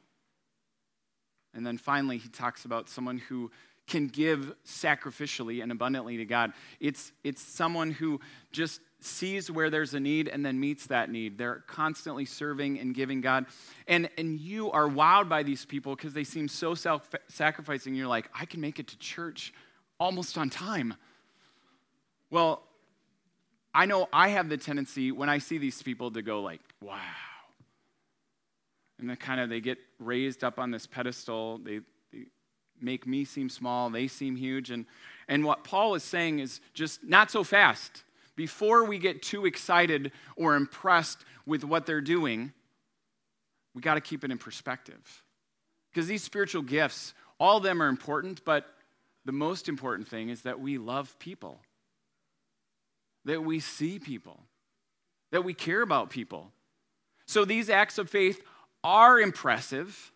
And 1.54 1.66
then 1.66 1.76
finally, 1.78 2.18
he 2.18 2.28
talks 2.28 2.64
about 2.64 2.88
someone 2.88 3.18
who 3.18 3.50
can 3.86 4.06
give 4.06 4.54
sacrificially 4.64 5.62
and 5.62 5.70
abundantly 5.70 6.16
to 6.16 6.24
God. 6.24 6.52
It's, 6.80 7.12
it's 7.24 7.42
someone 7.42 7.90
who 7.90 8.20
just 8.52 8.80
sees 9.04 9.50
where 9.50 9.70
there's 9.70 9.94
a 9.94 10.00
need 10.00 10.28
and 10.28 10.44
then 10.44 10.58
meets 10.58 10.86
that 10.86 11.10
need. 11.10 11.38
They're 11.38 11.62
constantly 11.66 12.24
serving 12.24 12.78
and 12.78 12.94
giving 12.94 13.20
God. 13.20 13.46
And, 13.86 14.08
and 14.18 14.38
you 14.38 14.70
are 14.70 14.88
wowed 14.88 15.28
by 15.28 15.42
these 15.42 15.64
people 15.64 15.96
because 15.96 16.12
they 16.12 16.24
seem 16.24 16.48
so 16.48 16.74
self 16.74 17.08
sacrificing. 17.28 17.94
You're 17.94 18.06
like, 18.06 18.28
I 18.38 18.44
can 18.44 18.60
make 18.60 18.78
it 18.78 18.88
to 18.88 18.98
church 18.98 19.52
almost 19.98 20.36
on 20.36 20.50
time. 20.50 20.94
Well, 22.30 22.62
I 23.74 23.86
know 23.86 24.08
I 24.12 24.28
have 24.28 24.48
the 24.48 24.56
tendency 24.56 25.12
when 25.12 25.28
I 25.28 25.38
see 25.38 25.58
these 25.58 25.82
people 25.82 26.10
to 26.10 26.22
go 26.22 26.42
like, 26.42 26.60
wow. 26.80 26.98
And 28.98 29.08
then 29.08 29.16
kind 29.16 29.40
of 29.40 29.48
they 29.48 29.60
get 29.60 29.78
raised 29.98 30.44
up 30.44 30.58
on 30.58 30.70
this 30.70 30.86
pedestal. 30.86 31.58
They, 31.58 31.80
they 32.12 32.26
make 32.80 33.06
me 33.06 33.24
seem 33.24 33.48
small, 33.48 33.90
they 33.90 34.06
seem 34.08 34.36
huge. 34.36 34.70
And, 34.70 34.86
and 35.28 35.44
what 35.44 35.64
Paul 35.64 35.94
is 35.94 36.02
saying 36.02 36.40
is 36.40 36.60
just 36.74 37.02
not 37.02 37.30
so 37.30 37.44
fast. 37.44 38.04
Before 38.36 38.84
we 38.84 38.98
get 38.98 39.22
too 39.22 39.46
excited 39.46 40.12
or 40.36 40.56
impressed 40.56 41.24
with 41.46 41.64
what 41.64 41.86
they're 41.86 42.00
doing, 42.00 42.52
we 43.74 43.82
got 43.82 43.94
to 43.94 44.00
keep 44.00 44.24
it 44.24 44.30
in 44.30 44.38
perspective. 44.38 45.22
Because 45.90 46.06
these 46.06 46.22
spiritual 46.22 46.62
gifts, 46.62 47.14
all 47.38 47.58
of 47.58 47.62
them 47.62 47.82
are 47.82 47.88
important, 47.88 48.44
but 48.44 48.66
the 49.24 49.32
most 49.32 49.68
important 49.68 50.08
thing 50.08 50.30
is 50.30 50.42
that 50.42 50.60
we 50.60 50.78
love 50.78 51.18
people, 51.18 51.60
that 53.24 53.44
we 53.44 53.60
see 53.60 53.98
people, 53.98 54.40
that 55.30 55.44
we 55.44 55.54
care 55.54 55.82
about 55.82 56.10
people. 56.10 56.50
So 57.26 57.44
these 57.44 57.70
acts 57.70 57.98
of 57.98 58.10
faith 58.10 58.42
are 58.82 59.20
impressive 59.20 60.12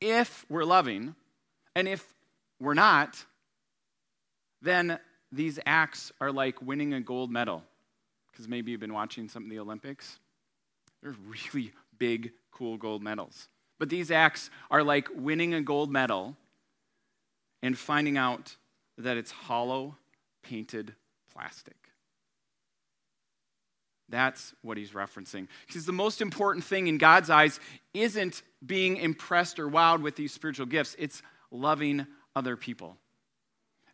if 0.00 0.46
we're 0.48 0.64
loving, 0.64 1.14
and 1.76 1.86
if 1.86 2.04
we're 2.58 2.74
not, 2.74 3.24
then 4.62 4.98
these 5.32 5.58
acts 5.66 6.12
are 6.20 6.32
like 6.32 6.60
winning 6.62 6.94
a 6.94 7.00
gold 7.00 7.30
medal. 7.30 7.62
Because 8.30 8.48
maybe 8.48 8.70
you've 8.70 8.80
been 8.80 8.94
watching 8.94 9.28
some 9.28 9.44
of 9.44 9.50
the 9.50 9.58
Olympics. 9.58 10.18
They're 11.02 11.14
really 11.26 11.72
big, 11.98 12.32
cool 12.52 12.76
gold 12.76 13.02
medals. 13.02 13.48
But 13.78 13.88
these 13.88 14.10
acts 14.10 14.50
are 14.70 14.82
like 14.82 15.08
winning 15.14 15.54
a 15.54 15.62
gold 15.62 15.90
medal 15.90 16.36
and 17.62 17.76
finding 17.76 18.16
out 18.16 18.56
that 18.98 19.16
it's 19.16 19.30
hollow, 19.30 19.96
painted 20.42 20.94
plastic. 21.32 21.76
That's 24.08 24.54
what 24.62 24.76
he's 24.76 24.90
referencing. 24.90 25.46
Because 25.66 25.86
the 25.86 25.92
most 25.92 26.20
important 26.20 26.64
thing 26.64 26.88
in 26.88 26.98
God's 26.98 27.30
eyes 27.30 27.60
isn't 27.94 28.42
being 28.64 28.96
impressed 28.96 29.58
or 29.58 29.68
wowed 29.68 30.02
with 30.02 30.16
these 30.16 30.32
spiritual 30.32 30.66
gifts, 30.66 30.96
it's 30.98 31.22
loving 31.50 32.06
other 32.34 32.56
people. 32.56 32.96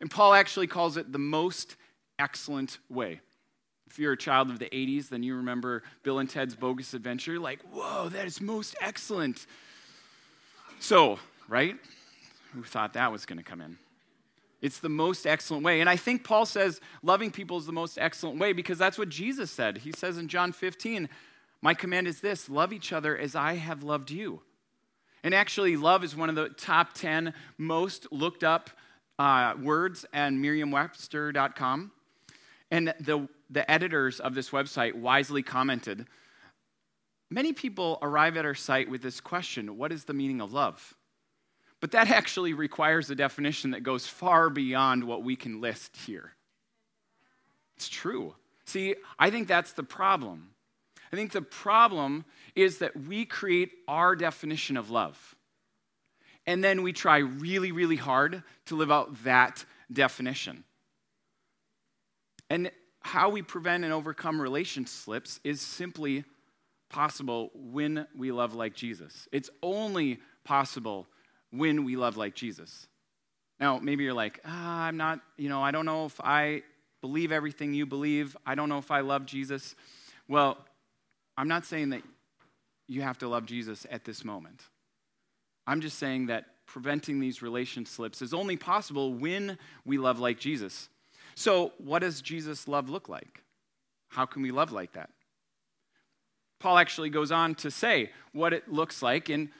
And 0.00 0.10
Paul 0.10 0.34
actually 0.34 0.66
calls 0.66 0.96
it 0.96 1.12
the 1.12 1.18
most 1.18 1.76
excellent 2.18 2.78
way. 2.88 3.20
If 3.86 3.98
you're 3.98 4.12
a 4.12 4.16
child 4.16 4.50
of 4.50 4.58
the 4.58 4.66
80s, 4.66 5.08
then 5.08 5.22
you 5.22 5.36
remember 5.36 5.82
Bill 6.02 6.18
and 6.18 6.28
Ted's 6.28 6.54
Bogus 6.54 6.92
Adventure. 6.92 7.38
Like, 7.38 7.60
whoa, 7.72 8.08
that 8.10 8.26
is 8.26 8.40
most 8.40 8.76
excellent. 8.80 9.46
So, 10.80 11.18
right? 11.48 11.76
Who 12.52 12.62
thought 12.62 12.94
that 12.94 13.12
was 13.12 13.26
going 13.26 13.38
to 13.38 13.44
come 13.44 13.60
in? 13.60 13.78
It's 14.62 14.80
the 14.80 14.88
most 14.88 15.26
excellent 15.26 15.64
way. 15.64 15.80
And 15.80 15.88
I 15.88 15.96
think 15.96 16.24
Paul 16.24 16.46
says 16.46 16.80
loving 17.02 17.30
people 17.30 17.58
is 17.58 17.66
the 17.66 17.72
most 17.72 17.98
excellent 17.98 18.38
way 18.38 18.52
because 18.52 18.78
that's 18.78 18.98
what 18.98 19.08
Jesus 19.08 19.50
said. 19.50 19.78
He 19.78 19.92
says 19.92 20.18
in 20.18 20.28
John 20.28 20.52
15, 20.52 21.08
My 21.62 21.74
command 21.74 22.08
is 22.08 22.20
this 22.20 22.48
love 22.48 22.72
each 22.72 22.92
other 22.92 23.16
as 23.16 23.34
I 23.34 23.54
have 23.54 23.82
loved 23.82 24.10
you. 24.10 24.42
And 25.22 25.34
actually, 25.34 25.76
love 25.76 26.04
is 26.04 26.16
one 26.16 26.28
of 26.28 26.34
the 26.34 26.48
top 26.50 26.94
10 26.94 27.34
most 27.58 28.06
looked 28.12 28.44
up 28.44 28.70
uh, 29.18 29.54
words 29.60 30.04
and 30.12 30.40
merriam-webster.com. 30.40 31.90
And 32.70 32.94
the, 33.00 33.28
the 33.50 33.70
editors 33.70 34.20
of 34.20 34.34
this 34.34 34.50
website 34.50 34.94
wisely 34.94 35.42
commented 35.42 36.06
Many 37.30 37.52
people 37.52 37.98
arrive 38.02 38.36
at 38.36 38.44
our 38.44 38.54
site 38.54 38.88
with 38.88 39.02
this 39.02 39.20
question 39.20 39.76
What 39.76 39.92
is 39.92 40.04
the 40.04 40.14
meaning 40.14 40.40
of 40.40 40.52
love? 40.52 40.94
But 41.80 41.92
that 41.92 42.10
actually 42.10 42.54
requires 42.54 43.10
a 43.10 43.14
definition 43.14 43.72
that 43.72 43.82
goes 43.82 44.06
far 44.06 44.48
beyond 44.48 45.04
what 45.04 45.22
we 45.22 45.36
can 45.36 45.60
list 45.60 45.96
here. 45.96 46.32
It's 47.76 47.88
true. 47.88 48.34
See, 48.64 48.94
I 49.18 49.30
think 49.30 49.46
that's 49.46 49.72
the 49.72 49.82
problem. 49.82 50.50
I 51.12 51.16
think 51.16 51.32
the 51.32 51.42
problem 51.42 52.24
is 52.54 52.78
that 52.78 52.96
we 52.96 53.24
create 53.24 53.72
our 53.86 54.16
definition 54.16 54.76
of 54.76 54.90
love. 54.90 55.35
And 56.46 56.62
then 56.62 56.82
we 56.82 56.92
try 56.92 57.18
really, 57.18 57.72
really 57.72 57.96
hard 57.96 58.42
to 58.66 58.76
live 58.76 58.90
out 58.90 59.24
that 59.24 59.64
definition. 59.92 60.64
And 62.48 62.70
how 63.00 63.30
we 63.30 63.42
prevent 63.42 63.84
and 63.84 63.92
overcome 63.92 64.40
relation 64.40 64.86
slips 64.86 65.40
is 65.44 65.60
simply 65.60 66.24
possible 66.88 67.50
when 67.54 68.06
we 68.16 68.32
love 68.32 68.54
like 68.54 68.74
Jesus. 68.74 69.28
It's 69.32 69.50
only 69.62 70.20
possible 70.44 71.08
when 71.50 71.84
we 71.84 71.96
love 71.96 72.16
like 72.16 72.34
Jesus. 72.34 72.86
Now, 73.58 73.78
maybe 73.78 74.04
you're 74.04 74.12
like, 74.12 74.40
ah, 74.44 74.84
I'm 74.84 74.96
not, 74.96 75.20
you 75.36 75.48
know, 75.48 75.62
I 75.62 75.70
don't 75.70 75.86
know 75.86 76.06
if 76.06 76.20
I 76.20 76.62
believe 77.00 77.32
everything 77.32 77.74
you 77.74 77.86
believe. 77.86 78.36
I 78.46 78.54
don't 78.54 78.68
know 78.68 78.78
if 78.78 78.90
I 78.90 79.00
love 79.00 79.26
Jesus. 79.26 79.74
Well, 80.28 80.58
I'm 81.36 81.48
not 81.48 81.64
saying 81.64 81.90
that 81.90 82.02
you 82.86 83.02
have 83.02 83.18
to 83.18 83.28
love 83.28 83.46
Jesus 83.46 83.86
at 83.90 84.04
this 84.04 84.24
moment. 84.24 84.62
I'm 85.66 85.80
just 85.80 85.98
saying 85.98 86.26
that 86.26 86.46
preventing 86.66 87.20
these 87.20 87.42
relation 87.42 87.86
slips 87.86 88.22
is 88.22 88.34
only 88.34 88.56
possible 88.56 89.14
when 89.14 89.58
we 89.84 89.98
love 89.98 90.18
like 90.18 90.38
Jesus. 90.38 90.88
So, 91.34 91.72
what 91.78 92.00
does 92.00 92.20
Jesus' 92.20 92.66
love 92.66 92.88
look 92.88 93.08
like? 93.08 93.42
How 94.08 94.26
can 94.26 94.42
we 94.42 94.50
love 94.50 94.72
like 94.72 94.92
that? 94.92 95.10
Paul 96.58 96.78
actually 96.78 97.10
goes 97.10 97.30
on 97.30 97.54
to 97.56 97.70
say 97.70 98.10
what 98.32 98.52
it 98.52 98.72
looks 98.72 99.02
like 99.02 99.28
in 99.28 99.50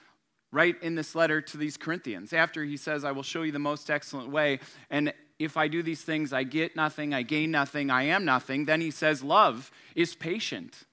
right 0.51 0.81
in 0.81 0.95
this 0.95 1.13
letter 1.13 1.41
to 1.41 1.57
these 1.57 1.77
Corinthians. 1.77 2.33
After 2.33 2.63
he 2.63 2.77
says, 2.77 3.03
I 3.03 3.11
will 3.11 3.23
show 3.23 3.43
you 3.43 3.51
the 3.51 3.59
most 3.59 3.89
excellent 3.89 4.29
way, 4.29 4.59
and 4.89 5.13
if 5.39 5.57
I 5.57 5.67
do 5.67 5.83
these 5.83 6.01
things, 6.01 6.33
I 6.33 6.43
get 6.43 6.75
nothing, 6.75 7.13
I 7.13 7.21
gain 7.21 7.51
nothing, 7.51 7.89
I 7.89 8.03
am 8.03 8.25
nothing, 8.25 8.65
then 8.65 8.81
he 8.81 8.91
says, 8.91 9.23
Love 9.23 9.71
is 9.95 10.15
patient, 10.15 10.85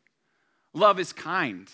love 0.72 1.00
is 1.00 1.12
kind, 1.12 1.70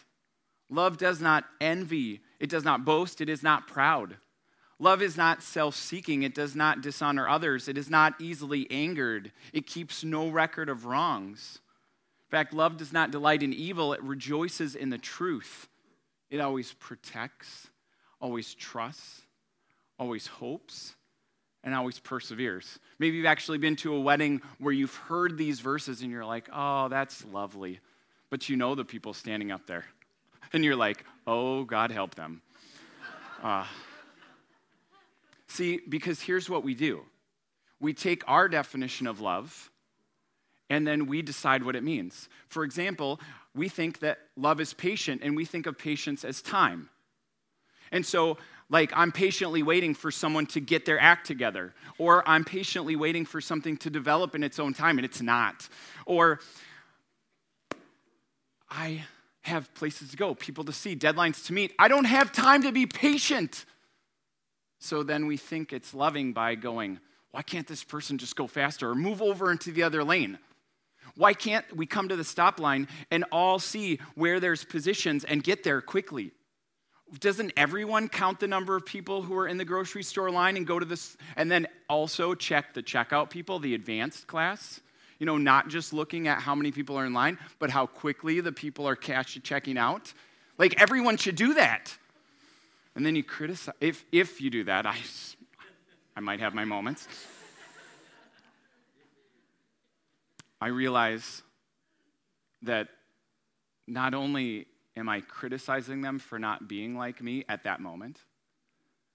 love 0.68 0.98
does 0.98 1.20
not 1.20 1.44
envy, 1.60 2.20
it 2.40 2.50
does 2.50 2.64
not 2.64 2.84
boast, 2.84 3.20
it 3.20 3.28
is 3.28 3.42
not 3.42 3.68
proud. 3.68 4.16
Love 4.80 5.02
is 5.02 5.16
not 5.16 5.42
self 5.42 5.76
seeking. 5.76 6.22
It 6.22 6.34
does 6.34 6.56
not 6.56 6.80
dishonor 6.80 7.28
others. 7.28 7.68
It 7.68 7.76
is 7.76 7.90
not 7.90 8.14
easily 8.18 8.66
angered. 8.70 9.30
It 9.52 9.66
keeps 9.66 10.02
no 10.02 10.30
record 10.30 10.70
of 10.70 10.86
wrongs. 10.86 11.60
In 12.26 12.30
fact, 12.30 12.54
love 12.54 12.78
does 12.78 12.92
not 12.92 13.10
delight 13.10 13.42
in 13.42 13.52
evil, 13.52 13.92
it 13.92 14.02
rejoices 14.02 14.74
in 14.74 14.88
the 14.90 14.98
truth. 14.98 15.68
It 16.30 16.40
always 16.40 16.72
protects, 16.72 17.68
always 18.20 18.54
trusts, 18.54 19.22
always 19.98 20.28
hopes, 20.28 20.94
and 21.64 21.74
always 21.74 21.98
perseveres. 21.98 22.78
Maybe 22.98 23.16
you've 23.16 23.26
actually 23.26 23.58
been 23.58 23.76
to 23.76 23.94
a 23.94 24.00
wedding 24.00 24.40
where 24.58 24.72
you've 24.72 24.94
heard 24.94 25.36
these 25.36 25.60
verses 25.60 26.02
and 26.02 26.10
you're 26.10 26.24
like, 26.24 26.48
oh, 26.52 26.88
that's 26.88 27.24
lovely. 27.26 27.80
But 28.30 28.48
you 28.48 28.56
know 28.56 28.74
the 28.74 28.84
people 28.84 29.12
standing 29.12 29.50
up 29.50 29.66
there. 29.66 29.84
And 30.52 30.64
you're 30.64 30.76
like, 30.76 31.04
oh, 31.30 31.64
God 31.64 31.92
help 31.92 32.16
them. 32.16 32.42
Uh, 33.40 33.64
see, 35.46 35.80
because 35.88 36.20
here's 36.20 36.50
what 36.50 36.64
we 36.64 36.74
do 36.74 37.02
we 37.80 37.94
take 37.94 38.22
our 38.28 38.48
definition 38.48 39.06
of 39.06 39.20
love 39.20 39.70
and 40.68 40.86
then 40.86 41.06
we 41.06 41.22
decide 41.22 41.64
what 41.64 41.76
it 41.76 41.82
means. 41.82 42.28
For 42.48 42.64
example, 42.64 43.20
we 43.54 43.68
think 43.68 44.00
that 44.00 44.18
love 44.36 44.60
is 44.60 44.74
patient 44.74 45.22
and 45.24 45.34
we 45.34 45.44
think 45.44 45.66
of 45.66 45.78
patience 45.78 46.24
as 46.24 46.42
time. 46.42 46.90
And 47.90 48.04
so, 48.04 48.36
like, 48.68 48.92
I'm 48.94 49.10
patiently 49.10 49.62
waiting 49.62 49.94
for 49.94 50.10
someone 50.10 50.46
to 50.46 50.60
get 50.60 50.84
their 50.84 51.00
act 51.00 51.26
together, 51.26 51.74
or 51.98 52.28
I'm 52.28 52.44
patiently 52.44 52.94
waiting 52.94 53.24
for 53.24 53.40
something 53.40 53.76
to 53.78 53.90
develop 53.90 54.34
in 54.36 54.44
its 54.44 54.60
own 54.60 54.74
time, 54.74 54.98
and 54.98 55.04
it's 55.04 55.22
not. 55.22 55.68
Or 56.06 56.38
I 58.70 59.02
have 59.42 59.72
places 59.74 60.10
to 60.10 60.16
go, 60.16 60.34
people 60.34 60.64
to 60.64 60.72
see, 60.72 60.94
deadlines 60.94 61.46
to 61.46 61.52
meet. 61.52 61.72
I 61.78 61.88
don't 61.88 62.04
have 62.04 62.32
time 62.32 62.62
to 62.62 62.72
be 62.72 62.86
patient. 62.86 63.64
So 64.78 65.02
then 65.02 65.26
we 65.26 65.36
think 65.36 65.72
it's 65.72 65.94
loving 65.94 66.32
by 66.32 66.54
going, 66.54 67.00
why 67.30 67.42
can't 67.42 67.66
this 67.66 67.84
person 67.84 68.18
just 68.18 68.36
go 68.36 68.46
faster 68.46 68.90
or 68.90 68.94
move 68.94 69.22
over 69.22 69.50
into 69.50 69.72
the 69.72 69.82
other 69.82 70.04
lane? 70.04 70.38
Why 71.16 71.34
can't 71.34 71.64
we 71.76 71.86
come 71.86 72.08
to 72.08 72.16
the 72.16 72.24
stop 72.24 72.60
line 72.60 72.88
and 73.10 73.24
all 73.32 73.58
see 73.58 73.98
where 74.14 74.40
there's 74.40 74.64
positions 74.64 75.24
and 75.24 75.42
get 75.42 75.64
there 75.64 75.80
quickly? 75.80 76.32
doesn't 77.18 77.52
everyone 77.56 78.08
count 78.08 78.38
the 78.38 78.46
number 78.46 78.76
of 78.76 78.86
people 78.86 79.22
who 79.22 79.36
are 79.36 79.48
in 79.48 79.56
the 79.56 79.64
grocery 79.64 80.02
store 80.02 80.30
line 80.30 80.56
and 80.56 80.66
go 80.66 80.78
to 80.78 80.84
this 80.84 81.16
and 81.36 81.50
then 81.50 81.66
also 81.88 82.34
check 82.34 82.72
the 82.72 82.82
checkout 82.82 83.30
people 83.30 83.58
the 83.58 83.74
advanced 83.74 84.26
class 84.26 84.80
you 85.20 85.26
know 85.26 85.38
not 85.38 85.68
just 85.68 85.92
looking 85.92 86.26
at 86.26 86.40
how 86.40 86.56
many 86.56 86.72
people 86.72 86.96
are 86.98 87.06
in 87.06 87.12
line 87.12 87.38
but 87.60 87.70
how 87.70 87.86
quickly 87.86 88.40
the 88.40 88.50
people 88.50 88.88
are 88.88 88.96
cash 88.96 89.38
checking 89.44 89.78
out 89.78 90.12
like 90.58 90.80
everyone 90.82 91.16
should 91.16 91.36
do 91.36 91.54
that 91.54 91.96
and 92.96 93.06
then 93.06 93.14
you 93.14 93.22
criticize 93.22 93.74
if 93.80 94.04
if 94.10 94.40
you 94.40 94.50
do 94.50 94.64
that 94.64 94.84
i 94.84 94.96
i 96.16 96.20
might 96.20 96.40
have 96.40 96.54
my 96.54 96.64
moments 96.64 97.06
i 100.60 100.66
realize 100.66 101.42
that 102.62 102.88
not 103.86 104.14
only 104.14 104.66
am 104.96 105.08
I 105.08 105.20
criticizing 105.20 106.02
them 106.02 106.18
for 106.18 106.38
not 106.38 106.68
being 106.68 106.96
like 106.96 107.22
me 107.22 107.44
at 107.48 107.64
that 107.64 107.80
moment? 107.80 108.20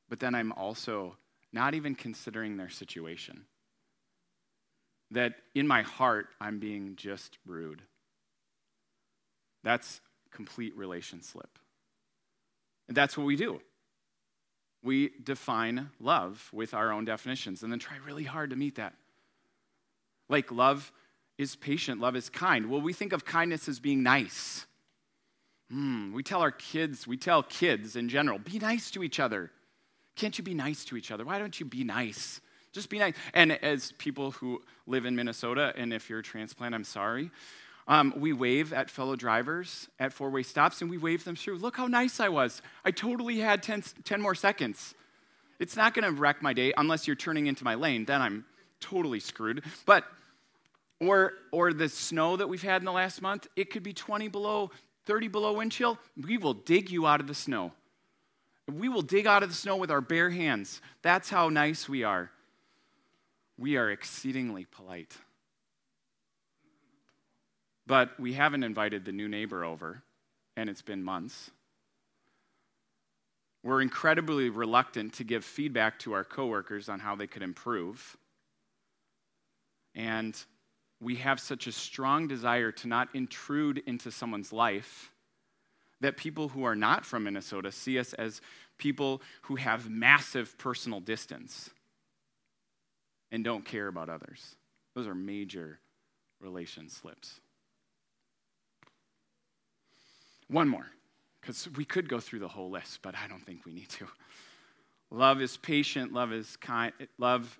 But 0.10 0.20
then 0.20 0.36
I'm 0.36 0.52
also 0.52 1.16
not 1.52 1.74
even 1.74 1.96
considering 1.96 2.58
their 2.58 2.70
situation. 2.70 3.46
That 5.12 5.36
in 5.54 5.68
my 5.68 5.84
heart, 5.84 6.28
I'm 6.42 6.60
being 6.60 6.96
just 6.96 7.38
rude. 7.46 7.82
That's 9.64 10.02
complete 10.32 10.76
relation 10.76 11.22
slip. 11.22 11.60
And 12.88 12.96
that's 12.96 13.18
what 13.18 13.26
we 13.26 13.36
do. 13.36 13.62
We 14.84 15.12
define 15.24 15.90
love 16.00 16.50
with 16.54 16.74
our 16.74 16.92
own 16.92 17.06
definitions 17.06 17.64
and 17.64 17.72
then 17.72 17.80
try 17.80 17.98
really 18.06 18.24
hard 18.24 18.52
to 18.52 18.56
meet 18.56 18.76
that. 18.76 18.94
Like, 20.30 20.52
love 20.52 20.92
is 21.38 21.56
patient, 21.56 22.00
love 22.00 22.16
is 22.16 22.30
kind. 22.30 22.70
Well, 22.70 22.82
we 22.82 22.94
think 22.94 23.14
of 23.14 23.26
kindness 23.26 23.68
as 23.68 23.80
being 23.80 24.04
nice. 24.04 24.66
Hmm, 25.72 26.14
we 26.14 26.22
tell 26.22 26.42
our 26.42 26.52
kids, 26.52 27.08
we 27.08 27.18
tell 27.18 27.42
kids 27.42 27.96
in 27.96 28.10
general, 28.10 28.38
be 28.38 28.60
nice 28.60 28.92
to 28.92 29.04
each 29.04 29.20
other. 29.20 29.52
Can't 30.16 30.38
you 30.38 30.44
be 30.44 30.54
nice 30.54 30.86
to 30.86 30.98
each 30.98 31.12
other? 31.12 31.26
Why 31.26 31.40
don't 31.40 31.60
you 31.60 31.66
be 31.66 31.84
nice? 31.84 32.40
Just 32.76 32.90
be 32.90 33.00
nice. 33.00 33.14
And 33.34 33.54
as 33.64 33.94
people 33.94 34.32
who 34.32 34.62
live 34.86 35.06
in 35.06 35.16
Minnesota, 35.16 35.74
and 35.78 35.94
if 35.94 36.10
you're 36.10 36.20
a 36.20 36.24
transplant, 36.24 36.76
I'm 36.76 36.84
sorry, 36.84 37.32
um, 37.88 38.14
we 38.18 38.34
wave 38.34 38.74
at 38.74 38.90
fellow 38.90 39.16
drivers 39.16 39.88
at 39.98 40.12
four 40.12 40.30
way 40.30 40.44
stops 40.44 40.82
and 40.82 40.92
we 40.92 40.98
wave 40.98 41.24
them 41.24 41.38
through. 41.38 41.58
Look 41.60 41.78
how 41.78 41.88
nice 41.88 42.20
I 42.20 42.28
was. 42.28 42.62
I 42.84 42.92
totally 42.92 43.38
had 43.38 43.64
10, 43.64 43.82
10 44.04 44.22
more 44.22 44.36
seconds. 44.36 44.94
It's 45.58 45.78
not 45.78 45.94
going 45.94 46.04
to 46.04 46.12
wreck 46.20 46.42
my 46.42 46.52
day 46.52 46.74
unless 46.76 47.08
you're 47.08 47.16
turning 47.16 47.48
into 47.48 47.64
my 47.64 47.76
lane. 47.76 48.04
Then 48.04 48.22
I'm 48.22 48.44
totally 48.82 49.22
screwed. 49.22 49.64
But, 49.86 50.04
or, 51.00 51.32
or 51.54 51.72
the 51.72 51.88
snow 51.88 52.36
that 52.36 52.50
we've 52.50 52.62
had 52.62 52.82
in 52.82 52.86
the 52.86 52.92
last 52.92 53.22
month, 53.22 53.48
it 53.56 53.70
could 53.72 53.84
be 53.84 53.94
20 53.94 54.28
below, 54.28 54.70
30 55.06 55.30
below 55.30 55.54
wind 55.54 55.72
chill. 55.72 55.98
We 56.22 56.38
will 56.38 56.56
dig 56.56 56.92
you 56.92 57.08
out 57.08 57.22
of 57.22 57.28
the 57.28 57.36
snow. 57.36 57.72
We 58.70 58.90
will 58.90 59.02
dig 59.02 59.28
out 59.28 59.44
of 59.44 59.50
the 59.50 59.56
snow 59.56 59.78
with 59.78 59.92
our 59.92 60.02
bare 60.02 60.30
hands. 60.30 60.82
That's 61.04 61.30
how 61.30 61.48
nice 61.48 61.88
we 61.88 62.04
are. 62.04 62.32
We 63.58 63.78
are 63.78 63.90
exceedingly 63.90 64.66
polite. 64.66 65.16
But 67.88 68.20
we 68.20 68.34
haven't 68.34 68.64
invited 68.64 69.06
the 69.06 69.12
new 69.12 69.28
neighbor 69.28 69.64
over, 69.64 70.02
and 70.58 70.70
it's 70.70 70.82
been 70.82 71.04
months. 71.04 71.52
We're 73.64 73.82
incredibly 73.82 74.50
reluctant 74.50 75.14
to 75.14 75.24
give 75.24 75.44
feedback 75.44 76.00
to 76.00 76.14
our 76.14 76.24
coworkers 76.24 76.90
on 76.90 77.00
how 77.00 77.16
they 77.16 77.28
could 77.28 77.42
improve. 77.42 78.18
And 79.96 80.38
we 81.02 81.16
have 81.16 81.40
such 81.40 81.68
a 81.68 81.72
strong 81.72 82.28
desire 82.28 82.72
to 82.72 82.88
not 82.88 83.10
intrude 83.14 83.80
into 83.86 84.12
someone's 84.12 84.52
life 84.52 85.12
that 86.02 86.18
people 86.18 86.50
who 86.50 86.64
are 86.64 86.76
not 86.76 87.06
from 87.06 87.24
Minnesota 87.24 87.72
see 87.72 87.98
us 87.98 88.14
as 88.14 88.42
people 88.78 89.22
who 89.44 89.56
have 89.56 89.90
massive 89.90 90.58
personal 90.58 91.00
distance 91.00 91.70
and 93.36 93.44
don't 93.44 93.66
care 93.66 93.88
about 93.88 94.10
others. 94.10 94.56
Those 94.96 95.08
are 95.08 95.14
major 95.14 95.80
relation 96.40 96.90
slips. 96.90 97.42
One 100.48 100.70
more, 100.70 100.86
because 101.42 101.68
we 101.76 101.84
could 101.84 102.08
go 102.08 102.22
through 102.22 102.40
the 102.40 102.48
whole 102.48 102.70
list, 102.70 103.00
but 103.02 103.14
I 103.14 103.28
don't 103.28 103.46
think 103.46 103.66
we 103.66 103.74
need 103.74 103.90
to. 103.90 104.08
Love 105.12 105.42
is 105.42 105.58
patient, 105.58 106.14
love 106.14 106.32
is 106.32 106.56
kind, 106.56 106.94
love 107.18 107.60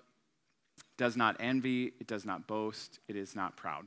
does 0.96 1.14
not 1.14 1.36
envy, 1.40 1.92
it 2.00 2.06
does 2.06 2.24
not 2.24 2.46
boast, 2.46 2.98
it 3.06 3.14
is 3.14 3.36
not 3.36 3.56
proud. 3.56 3.86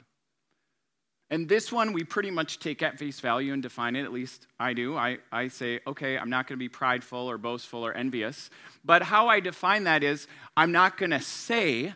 And 1.31 1.47
this 1.47 1.71
one 1.71 1.93
we 1.93 2.03
pretty 2.03 2.31
much 2.31 2.59
take 2.59 2.81
at 2.81 2.97
face 2.97 3.19
value 3.19 3.53
and 3.53 3.61
define 3.61 3.95
it, 3.95 4.03
at 4.03 4.11
least 4.11 4.47
I 4.59 4.73
do. 4.73 4.97
I, 4.97 5.19
I 5.31 5.47
say, 5.47 5.79
okay, 5.85 6.17
I'm 6.17 6.29
not 6.29 6.47
going 6.47 6.57
to 6.57 6.59
be 6.59 6.69
prideful 6.69 7.19
or 7.19 7.37
boastful 7.37 7.85
or 7.85 7.93
envious. 7.93 8.49
But 8.83 9.03
how 9.03 9.27
I 9.27 9.39
define 9.39 9.83
that 9.83 10.03
is 10.03 10.27
I'm 10.57 10.71
not 10.71 10.97
going 10.97 11.11
to 11.11 11.21
say 11.21 11.93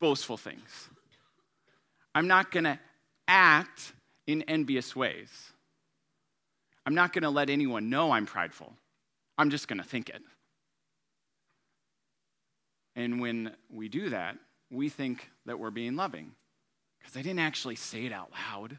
boastful 0.00 0.36
things, 0.36 0.88
I'm 2.14 2.28
not 2.28 2.52
going 2.52 2.64
to 2.64 2.78
act 3.26 3.92
in 4.26 4.42
envious 4.42 4.94
ways. 4.94 5.28
I'm 6.86 6.94
not 6.94 7.12
going 7.12 7.22
to 7.24 7.30
let 7.30 7.50
anyone 7.50 7.90
know 7.90 8.12
I'm 8.12 8.24
prideful. 8.24 8.72
I'm 9.36 9.50
just 9.50 9.68
going 9.68 9.78
to 9.78 9.84
think 9.84 10.08
it. 10.08 10.22
And 12.96 13.20
when 13.20 13.52
we 13.70 13.88
do 13.88 14.08
that, 14.10 14.38
we 14.70 14.88
think 14.88 15.30
that 15.46 15.58
we're 15.58 15.70
being 15.70 15.96
loving 15.96 16.32
because 17.08 17.22
they 17.22 17.26
didn't 17.26 17.40
actually 17.40 17.76
say 17.76 18.04
it 18.04 18.12
out 18.12 18.30
loud. 18.32 18.76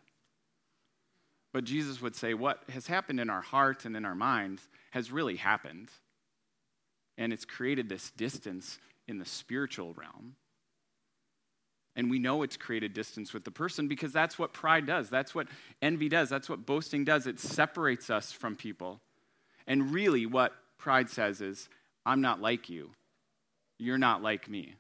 But 1.52 1.64
Jesus 1.64 2.00
would 2.00 2.16
say, 2.16 2.36
What 2.36 2.62
has 2.70 2.86
happened 2.86 3.20
in 3.20 3.28
our 3.28 3.42
heart 3.42 3.86
and 3.86 3.98
in 3.98 4.06
our 4.06 4.14
minds 4.14 4.62
has 4.92 5.12
really 5.12 5.36
happened. 5.36 5.90
And 7.18 7.34
it's 7.34 7.44
created 7.44 7.90
this 7.90 8.12
distance 8.12 8.78
in 9.08 9.18
the 9.18 9.26
spiritual 9.26 9.96
realm. 9.96 10.36
And 11.96 12.12
we 12.12 12.20
know 12.20 12.44
it's 12.44 12.56
created 12.56 12.94
distance 12.94 13.34
with 13.34 13.46
the 13.46 13.52
person 13.52 13.88
because 13.88 14.14
that's 14.14 14.38
what 14.38 14.54
pride 14.54 14.86
does. 14.86 15.10
That's 15.10 15.34
what 15.34 15.48
envy 15.82 16.08
does. 16.08 16.30
That's 16.30 16.48
what 16.48 16.68
boasting 16.68 17.04
does. 17.04 17.26
It 17.26 17.40
separates 17.40 18.12
us 18.12 18.32
from 18.32 18.56
people. 18.56 19.02
And 19.66 19.92
really, 19.92 20.28
what 20.28 20.54
pride 20.78 21.10
says 21.10 21.42
is, 21.42 21.68
I'm 22.06 22.22
not 22.22 22.40
like 22.40 22.70
you. 22.70 22.92
You're 23.80 23.98
not 23.98 24.22
like 24.22 24.48
me. 24.48 24.76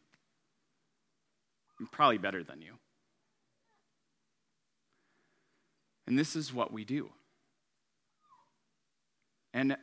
I'm 1.79 1.87
probably 1.87 2.19
better 2.19 2.43
than 2.43 2.61
you. 2.61 2.78
And 6.09 6.17
this 6.17 6.35
is 6.35 6.51
what 6.51 6.73
we 6.73 6.83
do. 6.83 7.11
And 9.53 9.77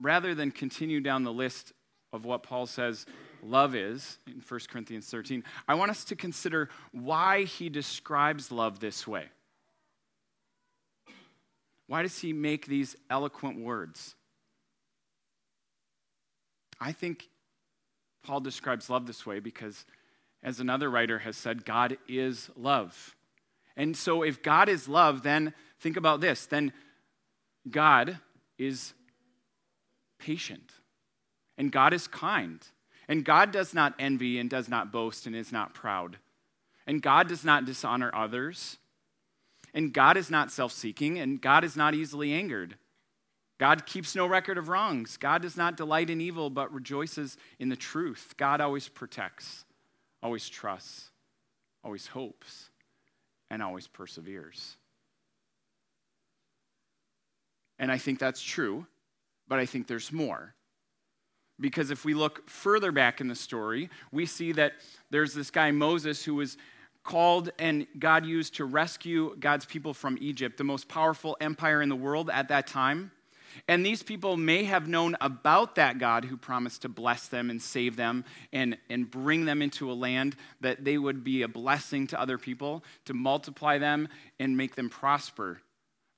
rather 0.00 0.36
than 0.36 0.52
continue 0.52 1.00
down 1.00 1.24
the 1.24 1.32
list 1.32 1.72
of 2.12 2.24
what 2.24 2.44
Paul 2.44 2.66
says 2.66 3.06
love 3.42 3.74
is 3.74 4.18
in 4.28 4.40
1 4.46 4.60
Corinthians 4.70 5.06
13, 5.08 5.42
I 5.66 5.74
want 5.74 5.90
us 5.90 6.04
to 6.04 6.16
consider 6.16 6.68
why 6.92 7.42
he 7.42 7.68
describes 7.68 8.52
love 8.52 8.78
this 8.78 9.04
way. 9.06 9.26
Why 11.88 12.02
does 12.02 12.20
he 12.20 12.32
make 12.32 12.66
these 12.66 12.94
eloquent 13.10 13.58
words? 13.58 14.14
I 16.80 16.92
think 16.92 17.28
Paul 18.22 18.40
describes 18.40 18.88
love 18.88 19.06
this 19.06 19.26
way 19.26 19.40
because, 19.40 19.84
as 20.42 20.60
another 20.60 20.88
writer 20.88 21.18
has 21.18 21.36
said, 21.36 21.64
God 21.64 21.98
is 22.08 22.48
love. 22.56 23.16
And 23.76 23.96
so, 23.96 24.22
if 24.22 24.42
God 24.42 24.68
is 24.68 24.88
love, 24.88 25.22
then 25.22 25.54
think 25.80 25.96
about 25.96 26.20
this 26.20 26.46
then 26.46 26.72
God 27.70 28.18
is 28.58 28.94
patient, 30.18 30.72
and 31.56 31.72
God 31.72 31.92
is 31.92 32.06
kind, 32.06 32.60
and 33.08 33.24
God 33.24 33.50
does 33.50 33.74
not 33.74 33.94
envy 33.98 34.38
and 34.38 34.48
does 34.48 34.68
not 34.68 34.92
boast 34.92 35.26
and 35.26 35.34
is 35.34 35.52
not 35.52 35.74
proud, 35.74 36.18
and 36.86 37.02
God 37.02 37.28
does 37.28 37.44
not 37.44 37.64
dishonor 37.64 38.10
others, 38.14 38.78
and 39.74 39.92
God 39.92 40.16
is 40.16 40.30
not 40.30 40.50
self 40.50 40.72
seeking, 40.72 41.18
and 41.18 41.40
God 41.40 41.64
is 41.64 41.76
not 41.76 41.94
easily 41.94 42.32
angered. 42.32 42.76
God 43.58 43.86
keeps 43.86 44.16
no 44.16 44.26
record 44.26 44.58
of 44.58 44.68
wrongs. 44.68 45.16
God 45.16 45.42
does 45.42 45.56
not 45.56 45.76
delight 45.76 46.10
in 46.10 46.20
evil, 46.20 46.50
but 46.50 46.72
rejoices 46.72 47.36
in 47.60 47.68
the 47.68 47.76
truth. 47.76 48.34
God 48.36 48.60
always 48.60 48.88
protects, 48.88 49.64
always 50.20 50.48
trusts, 50.48 51.10
always 51.84 52.08
hopes 52.08 52.70
and 53.52 53.62
always 53.62 53.86
perseveres. 53.86 54.76
And 57.78 57.92
I 57.92 57.98
think 57.98 58.18
that's 58.18 58.42
true, 58.42 58.86
but 59.46 59.58
I 59.58 59.66
think 59.66 59.86
there's 59.86 60.10
more. 60.10 60.54
Because 61.60 61.90
if 61.90 62.02
we 62.02 62.14
look 62.14 62.48
further 62.48 62.92
back 62.92 63.20
in 63.20 63.28
the 63.28 63.34
story, 63.34 63.90
we 64.10 64.24
see 64.24 64.52
that 64.52 64.72
there's 65.10 65.34
this 65.34 65.50
guy, 65.50 65.70
Moses, 65.70 66.24
who 66.24 66.36
was 66.36 66.56
called 67.04 67.50
and 67.58 67.86
God 67.98 68.24
used 68.24 68.54
to 68.54 68.64
rescue 68.64 69.36
God's 69.38 69.66
people 69.66 69.92
from 69.92 70.16
Egypt, 70.20 70.56
the 70.56 70.64
most 70.64 70.88
powerful 70.88 71.36
empire 71.38 71.82
in 71.82 71.90
the 71.90 71.96
world 71.96 72.30
at 72.32 72.48
that 72.48 72.66
time. 72.66 73.10
And 73.68 73.84
these 73.84 74.02
people 74.02 74.36
may 74.36 74.64
have 74.64 74.88
known 74.88 75.16
about 75.20 75.76
that 75.76 75.98
God 75.98 76.24
who 76.24 76.36
promised 76.36 76.82
to 76.82 76.88
bless 76.88 77.28
them 77.28 77.50
and 77.50 77.60
save 77.60 77.96
them 77.96 78.24
and, 78.52 78.76
and 78.90 79.10
bring 79.10 79.44
them 79.44 79.62
into 79.62 79.90
a 79.90 79.94
land 79.94 80.36
that 80.60 80.84
they 80.84 80.98
would 80.98 81.24
be 81.24 81.42
a 81.42 81.48
blessing 81.48 82.06
to 82.08 82.20
other 82.20 82.38
people, 82.38 82.84
to 83.04 83.14
multiply 83.14 83.78
them 83.78 84.08
and 84.38 84.56
make 84.56 84.74
them 84.74 84.88
prosper. 84.88 85.60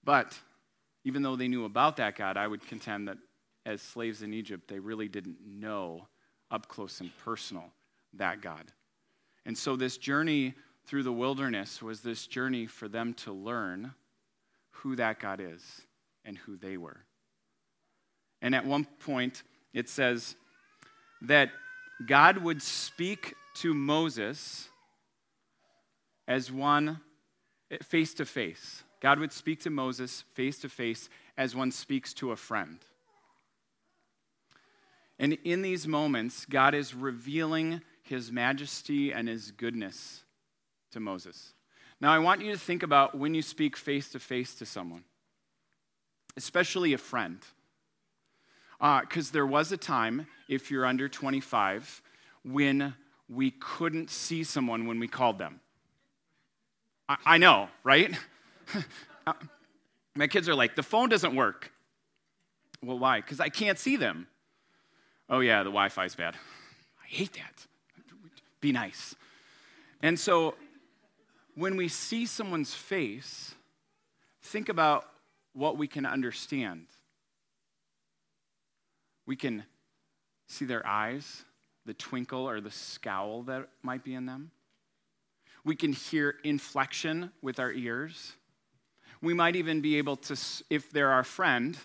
But 0.04 0.38
even 1.04 1.22
though 1.22 1.36
they 1.36 1.48
knew 1.48 1.64
about 1.64 1.96
that 1.98 2.16
God, 2.16 2.36
I 2.36 2.46
would 2.46 2.66
contend 2.66 3.08
that 3.08 3.18
as 3.66 3.80
slaves 3.82 4.22
in 4.22 4.34
Egypt, 4.34 4.68
they 4.68 4.78
really 4.78 5.08
didn't 5.08 5.38
know 5.46 6.06
up 6.50 6.68
close 6.68 7.00
and 7.00 7.10
personal 7.24 7.64
that 8.14 8.40
God. 8.40 8.72
And 9.46 9.56
so 9.56 9.76
this 9.76 9.96
journey 9.98 10.54
through 10.86 11.02
the 11.02 11.12
wilderness 11.12 11.82
was 11.82 12.00
this 12.00 12.26
journey 12.26 12.66
for 12.66 12.88
them 12.88 13.14
to 13.14 13.32
learn 13.32 13.94
who 14.70 14.96
that 14.96 15.18
God 15.18 15.40
is 15.40 15.82
and 16.24 16.36
who 16.36 16.56
they 16.56 16.76
were. 16.76 17.00
And 18.44 18.54
at 18.54 18.66
one 18.66 18.84
point, 18.84 19.42
it 19.72 19.88
says 19.88 20.36
that 21.22 21.50
God 22.06 22.38
would 22.38 22.60
speak 22.60 23.34
to 23.54 23.72
Moses 23.72 24.68
as 26.28 26.52
one 26.52 27.00
face 27.82 28.12
to 28.14 28.26
face. 28.26 28.84
God 29.00 29.18
would 29.18 29.32
speak 29.32 29.60
to 29.62 29.70
Moses 29.70 30.24
face 30.34 30.58
to 30.58 30.68
face 30.68 31.08
as 31.38 31.56
one 31.56 31.72
speaks 31.72 32.12
to 32.14 32.32
a 32.32 32.36
friend. 32.36 32.78
And 35.18 35.38
in 35.44 35.62
these 35.62 35.88
moments, 35.88 36.44
God 36.44 36.74
is 36.74 36.94
revealing 36.94 37.80
his 38.02 38.30
majesty 38.30 39.10
and 39.10 39.26
his 39.26 39.52
goodness 39.52 40.22
to 40.92 41.00
Moses. 41.00 41.54
Now, 41.98 42.12
I 42.12 42.18
want 42.18 42.42
you 42.42 42.52
to 42.52 42.58
think 42.58 42.82
about 42.82 43.16
when 43.16 43.32
you 43.32 43.40
speak 43.40 43.74
face 43.74 44.10
to 44.10 44.18
face 44.18 44.54
to 44.56 44.66
someone. 44.66 45.04
especially 46.36 46.92
a 46.92 46.98
friend. 46.98 47.38
Because 48.84 49.30
uh, 49.30 49.32
there 49.32 49.46
was 49.46 49.72
a 49.72 49.78
time, 49.78 50.26
if 50.46 50.70
you're 50.70 50.84
under 50.84 51.08
25, 51.08 52.02
when 52.44 52.94
we 53.30 53.50
couldn't 53.52 54.10
see 54.10 54.44
someone 54.44 54.86
when 54.86 55.00
we 55.00 55.08
called 55.08 55.38
them. 55.38 55.60
I, 57.08 57.16
I 57.24 57.38
know, 57.38 57.68
right? 57.82 58.14
Uh, 59.26 59.32
my 60.14 60.26
kids 60.26 60.50
are 60.50 60.54
like, 60.54 60.76
the 60.76 60.82
phone 60.82 61.08
doesn't 61.08 61.34
work. 61.34 61.72
Well, 62.82 62.98
why? 62.98 63.22
Because 63.22 63.40
I 63.40 63.48
can't 63.48 63.78
see 63.78 63.96
them. 63.96 64.26
Oh, 65.30 65.40
yeah, 65.40 65.60
the 65.60 65.70
Wi 65.70 65.88
Fi's 65.88 66.14
bad. 66.14 66.34
I 66.34 67.06
hate 67.06 67.32
that. 67.32 67.66
Be 68.60 68.70
nice. 68.70 69.14
And 70.02 70.20
so 70.20 70.56
when 71.54 71.78
we 71.78 71.88
see 71.88 72.26
someone's 72.26 72.74
face, 72.74 73.54
think 74.42 74.68
about 74.68 75.08
what 75.54 75.78
we 75.78 75.86
can 75.86 76.04
understand. 76.04 76.84
We 79.26 79.36
can 79.36 79.64
see 80.46 80.64
their 80.64 80.86
eyes, 80.86 81.44
the 81.86 81.94
twinkle 81.94 82.48
or 82.48 82.60
the 82.60 82.70
scowl 82.70 83.42
that 83.44 83.68
might 83.82 84.04
be 84.04 84.14
in 84.14 84.26
them. 84.26 84.50
We 85.64 85.76
can 85.76 85.92
hear 85.92 86.34
inflection 86.44 87.32
with 87.40 87.58
our 87.58 87.72
ears. 87.72 88.32
We 89.22 89.32
might 89.32 89.56
even 89.56 89.80
be 89.80 89.96
able 89.96 90.16
to, 90.16 90.36
if 90.68 90.90
they're 90.90 91.10
our 91.10 91.24
friend, 91.24 91.78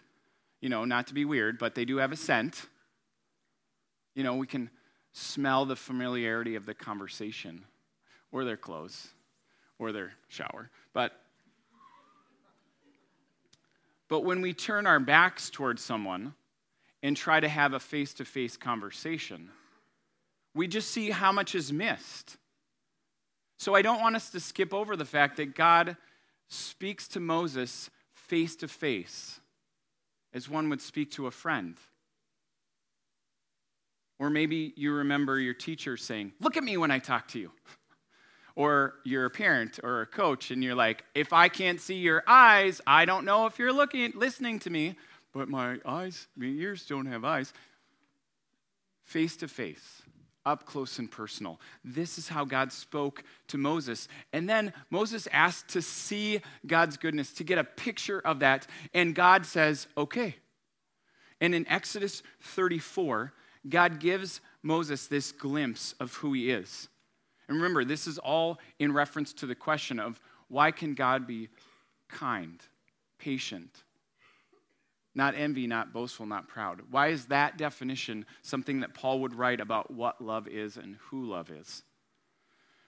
you 0.59 0.67
know, 0.67 0.83
not 0.83 1.07
to 1.07 1.13
be 1.13 1.23
weird, 1.23 1.57
but 1.57 1.75
they 1.75 1.85
do 1.85 1.97
have 1.97 2.11
a 2.11 2.17
scent. 2.17 2.67
You 4.15 4.23
know, 4.23 4.35
we 4.35 4.47
can 4.47 4.69
smell 5.13 5.65
the 5.65 5.75
familiarity 5.75 6.55
of 6.55 6.65
the 6.65 6.73
conversation 6.73 7.63
or 8.31 8.43
their 8.43 8.57
clothes 8.57 9.07
or 9.77 9.91
their 9.91 10.11
shower. 10.27 10.69
But 10.93 11.13
but 14.09 14.21
when 14.21 14.41
we 14.41 14.53
turn 14.53 14.87
our 14.87 14.99
backs 14.99 15.51
towards 15.51 15.83
someone 15.83 16.33
and 17.01 17.15
try 17.15 17.39
to 17.39 17.47
have 17.47 17.73
a 17.73 17.79
face-to-face 17.79 18.57
conversation, 18.57 19.49
we 20.53 20.67
just 20.67 20.91
see 20.91 21.11
how 21.11 21.31
much 21.31 21.55
is 21.55 21.71
missed. 21.71 22.37
So 23.57 23.75
I 23.75 23.81
don't 23.81 24.01
want 24.01 24.15
us 24.15 24.29
to 24.31 24.39
skip 24.39 24.73
over 24.73 24.95
the 24.95 25.05
fact 25.05 25.37
that 25.37 25.55
God 25.55 25.97
speaks 26.47 27.07
to 27.09 27.19
Moses 27.19 27.89
face 28.13 28.55
to 28.57 28.67
face 28.67 29.39
as 30.33 30.49
one 30.49 30.69
would 30.69 30.81
speak 30.81 31.11
to 31.11 31.27
a 31.27 31.31
friend. 31.31 31.75
Or 34.19 34.29
maybe 34.29 34.73
you 34.75 34.93
remember 34.93 35.39
your 35.39 35.53
teacher 35.53 35.97
saying, 35.97 36.33
Look 36.39 36.57
at 36.57 36.63
me 36.63 36.77
when 36.77 36.91
I 36.91 36.99
talk 36.99 37.27
to 37.29 37.39
you. 37.39 37.51
Or 38.55 38.95
you're 39.05 39.23
a 39.23 39.29
parent 39.29 39.79
or 39.83 40.01
a 40.01 40.05
coach, 40.05 40.51
and 40.51 40.61
you're 40.61 40.75
like, 40.75 41.05
If 41.15 41.31
I 41.31 41.47
can't 41.47 41.79
see 41.79 41.95
your 41.95 42.23
eyes, 42.27 42.81
I 42.85 43.05
don't 43.05 43.23
know 43.23 43.45
if 43.45 43.57
you're 43.57 43.71
looking, 43.71 44.11
listening 44.15 44.59
to 44.59 44.69
me, 44.69 44.97
but 45.33 45.49
my 45.49 45.77
eyes, 45.85 46.27
my 46.35 46.45
ears 46.45 46.85
don't 46.85 47.05
have 47.05 47.23
eyes. 47.23 47.53
Face 49.03 49.35
to 49.37 49.47
face 49.47 50.01
up 50.45 50.65
close 50.65 50.99
and 50.99 51.11
personal. 51.11 51.59
This 51.83 52.17
is 52.17 52.27
how 52.27 52.45
God 52.45 52.71
spoke 52.71 53.23
to 53.47 53.57
Moses. 53.57 54.07
And 54.33 54.49
then 54.49 54.73
Moses 54.89 55.27
asked 55.31 55.69
to 55.69 55.81
see 55.81 56.41
God's 56.65 56.97
goodness, 56.97 57.33
to 57.33 57.43
get 57.43 57.57
a 57.57 57.63
picture 57.63 58.19
of 58.19 58.39
that. 58.39 58.65
And 58.93 59.13
God 59.13 59.45
says, 59.45 59.87
okay. 59.97 60.35
And 61.41 61.53
in 61.53 61.67
Exodus 61.67 62.23
34, 62.41 63.33
God 63.67 63.99
gives 63.99 64.41
Moses 64.63 65.07
this 65.07 65.31
glimpse 65.31 65.93
of 65.99 66.15
who 66.15 66.33
he 66.33 66.49
is. 66.49 66.87
And 67.47 67.57
remember, 67.57 67.83
this 67.83 68.07
is 68.07 68.17
all 68.17 68.59
in 68.79 68.91
reference 68.91 69.33
to 69.33 69.45
the 69.45 69.55
question 69.55 69.99
of 69.99 70.19
why 70.47 70.71
can 70.71 70.93
God 70.93 71.27
be 71.27 71.49
kind, 72.07 72.59
patient, 73.19 73.83
not 75.15 75.35
envy, 75.35 75.67
not 75.67 75.91
boastful, 75.91 76.25
not 76.25 76.47
proud. 76.47 76.81
Why 76.91 77.07
is 77.07 77.25
that 77.25 77.57
definition 77.57 78.25
something 78.41 78.81
that 78.81 78.93
Paul 78.93 79.21
would 79.21 79.33
write 79.33 79.59
about 79.59 79.91
what 79.91 80.21
love 80.21 80.47
is 80.47 80.77
and 80.77 80.97
who 81.09 81.25
love 81.25 81.49
is? 81.49 81.83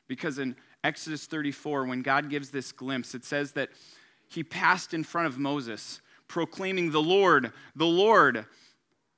Because 0.07 0.39
in 0.39 0.55
Exodus 0.83 1.25
34, 1.25 1.85
when 1.85 2.01
God 2.01 2.29
gives 2.29 2.49
this 2.49 2.71
glimpse, 2.71 3.15
it 3.15 3.25
says 3.25 3.53
that 3.53 3.69
he 4.27 4.43
passed 4.43 4.93
in 4.93 5.03
front 5.03 5.27
of 5.27 5.39
Moses, 5.39 6.01
proclaiming, 6.27 6.91
The 6.91 7.01
Lord, 7.01 7.51
the 7.75 7.85
Lord, 7.85 8.45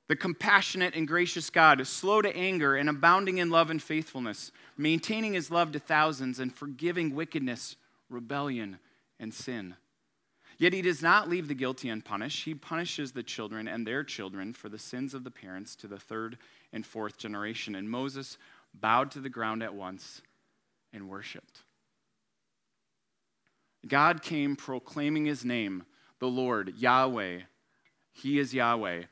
the 0.08 0.16
compassionate 0.16 0.94
and 0.94 1.06
gracious 1.06 1.50
God, 1.50 1.86
slow 1.86 2.22
to 2.22 2.34
anger 2.36 2.76
and 2.76 2.88
abounding 2.88 3.38
in 3.38 3.50
love 3.50 3.70
and 3.70 3.82
faithfulness, 3.82 4.50
maintaining 4.76 5.34
his 5.34 5.50
love 5.50 5.72
to 5.72 5.78
thousands 5.78 6.40
and 6.40 6.54
forgiving 6.54 7.14
wickedness, 7.14 7.76
rebellion, 8.08 8.78
and 9.18 9.32
sin 9.32 9.76
Yet 10.64 10.72
he 10.72 10.80
does 10.80 11.02
not 11.02 11.28
leave 11.28 11.46
the 11.46 11.54
guilty 11.54 11.90
unpunished. 11.90 12.46
He 12.46 12.54
punishes 12.54 13.12
the 13.12 13.22
children 13.22 13.68
and 13.68 13.86
their 13.86 14.02
children 14.02 14.54
for 14.54 14.70
the 14.70 14.78
sins 14.78 15.12
of 15.12 15.22
the 15.22 15.30
parents 15.30 15.76
to 15.76 15.86
the 15.86 15.98
third 15.98 16.38
and 16.72 16.86
fourth 16.86 17.18
generation. 17.18 17.74
And 17.74 17.90
Moses 17.90 18.38
bowed 18.72 19.10
to 19.10 19.20
the 19.20 19.28
ground 19.28 19.62
at 19.62 19.74
once 19.74 20.22
and 20.90 21.10
worshiped. 21.10 21.60
God 23.86 24.22
came 24.22 24.56
proclaiming 24.56 25.26
his 25.26 25.44
name, 25.44 25.84
the 26.18 26.28
Lord, 26.28 26.72
Yahweh. 26.78 27.40
He 28.14 28.38
is 28.38 28.54
Yahweh. 28.54 29.02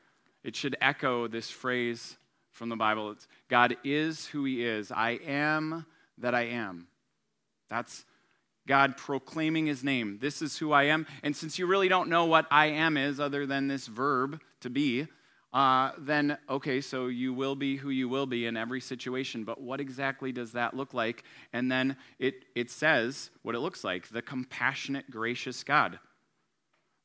It 0.43 0.55
should 0.55 0.75
echo 0.81 1.27
this 1.27 1.51
phrase 1.51 2.17
from 2.49 2.69
the 2.69 2.75
Bible. 2.75 3.11
It's, 3.11 3.27
God 3.47 3.77
is 3.83 4.25
who 4.25 4.43
he 4.45 4.65
is. 4.65 4.91
I 4.91 5.19
am 5.23 5.85
that 6.17 6.33
I 6.33 6.45
am. 6.45 6.87
That's 7.69 8.05
God 8.67 8.97
proclaiming 8.97 9.65
his 9.65 9.83
name. 9.83 10.19
This 10.21 10.41
is 10.41 10.57
who 10.57 10.71
I 10.71 10.83
am. 10.83 11.05
And 11.21 11.35
since 11.35 11.59
you 11.59 11.65
really 11.65 11.89
don't 11.89 12.09
know 12.09 12.25
what 12.25 12.47
I 12.49 12.67
am 12.67 12.97
is, 12.97 13.19
other 13.19 13.45
than 13.45 13.67
this 13.67 13.87
verb 13.87 14.39
to 14.61 14.69
be, 14.69 15.07
uh, 15.53 15.91
then 15.99 16.37
okay, 16.49 16.81
so 16.81 17.07
you 17.07 17.31
will 17.31 17.55
be 17.55 17.77
who 17.77 17.89
you 17.89 18.09
will 18.09 18.25
be 18.25 18.47
in 18.47 18.57
every 18.57 18.81
situation. 18.81 19.43
But 19.43 19.61
what 19.61 19.79
exactly 19.79 20.31
does 20.31 20.53
that 20.53 20.75
look 20.75 20.93
like? 20.93 21.23
And 21.51 21.71
then 21.71 21.97
it, 22.17 22.45
it 22.55 22.71
says 22.71 23.29
what 23.43 23.53
it 23.53 23.59
looks 23.59 23.83
like 23.83 24.09
the 24.09 24.21
compassionate, 24.21 25.11
gracious 25.11 25.63
God, 25.63 25.99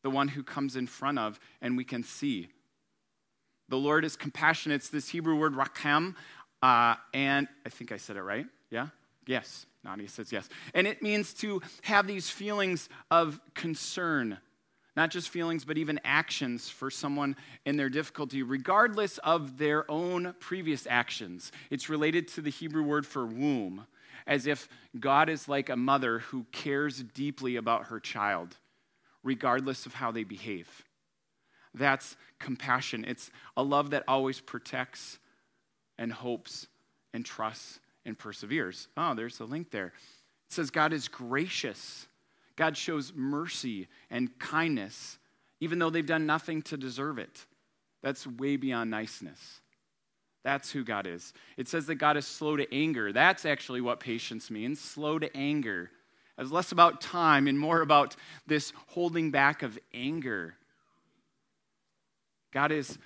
the 0.02 0.10
one 0.10 0.28
who 0.28 0.42
comes 0.42 0.76
in 0.76 0.86
front 0.86 1.18
of 1.18 1.38
and 1.60 1.76
we 1.76 1.84
can 1.84 2.02
see. 2.02 2.48
The 3.68 3.76
Lord 3.76 4.06
is 4.06 4.16
compassionate. 4.16 4.76
It's 4.76 4.88
this 4.88 5.10
Hebrew 5.10 5.36
word 5.36 5.54
rakam. 5.54 6.14
Uh, 6.62 6.94
and 7.12 7.48
I 7.66 7.68
think 7.68 7.92
I 7.92 7.98
said 7.98 8.16
it 8.16 8.22
right. 8.22 8.46
Yeah? 8.70 8.88
Yes. 9.26 9.66
Nadia 9.84 10.08
says 10.08 10.32
yes. 10.32 10.48
And 10.74 10.86
it 10.86 11.02
means 11.02 11.32
to 11.34 11.62
have 11.82 12.06
these 12.06 12.28
feelings 12.30 12.88
of 13.10 13.40
concern, 13.54 14.38
not 14.96 15.10
just 15.10 15.28
feelings, 15.28 15.64
but 15.64 15.78
even 15.78 16.00
actions 16.04 16.68
for 16.68 16.90
someone 16.90 17.36
in 17.64 17.76
their 17.76 17.88
difficulty, 17.88 18.42
regardless 18.42 19.18
of 19.18 19.58
their 19.58 19.88
own 19.90 20.34
previous 20.40 20.86
actions. 20.88 21.52
It's 21.70 21.88
related 21.88 22.28
to 22.28 22.40
the 22.40 22.50
Hebrew 22.50 22.82
word 22.82 23.06
for 23.06 23.24
womb, 23.24 23.86
as 24.26 24.46
if 24.46 24.68
God 24.98 25.28
is 25.28 25.48
like 25.48 25.68
a 25.68 25.76
mother 25.76 26.18
who 26.18 26.46
cares 26.52 27.02
deeply 27.02 27.56
about 27.56 27.86
her 27.86 28.00
child, 28.00 28.56
regardless 29.22 29.86
of 29.86 29.94
how 29.94 30.10
they 30.10 30.24
behave. 30.24 30.84
That's 31.72 32.16
compassion. 32.38 33.04
It's 33.06 33.30
a 33.56 33.62
love 33.62 33.90
that 33.90 34.04
always 34.08 34.40
protects 34.40 35.18
and 35.96 36.12
hopes 36.12 36.66
and 37.14 37.24
trusts 37.24 37.80
and 38.08 38.18
perseveres. 38.18 38.88
Oh, 38.96 39.14
there's 39.14 39.38
a 39.38 39.44
link 39.44 39.70
there. 39.70 39.86
It 40.48 40.52
says 40.52 40.70
God 40.70 40.92
is 40.92 41.06
gracious. 41.06 42.06
God 42.56 42.76
shows 42.76 43.12
mercy 43.14 43.86
and 44.10 44.36
kindness, 44.40 45.18
even 45.60 45.78
though 45.78 45.90
they've 45.90 46.04
done 46.04 46.26
nothing 46.26 46.62
to 46.62 46.76
deserve 46.76 47.18
it. 47.18 47.46
That's 48.02 48.26
way 48.26 48.56
beyond 48.56 48.90
niceness. 48.90 49.60
That's 50.42 50.70
who 50.70 50.82
God 50.82 51.06
is. 51.06 51.32
It 51.56 51.68
says 51.68 51.86
that 51.86 51.96
God 51.96 52.16
is 52.16 52.26
slow 52.26 52.56
to 52.56 52.74
anger. 52.74 53.12
That's 53.12 53.44
actually 53.44 53.80
what 53.80 54.00
patience 54.00 54.50
means 54.50 54.80
slow 54.80 55.18
to 55.18 55.36
anger. 55.36 55.90
It's 56.38 56.50
less 56.50 56.72
about 56.72 57.00
time 57.00 57.46
and 57.46 57.58
more 57.58 57.80
about 57.80 58.16
this 58.46 58.72
holding 58.88 59.30
back 59.30 59.62
of 59.62 59.78
anger. 59.92 60.54
God 62.52 62.72
is 62.72 62.96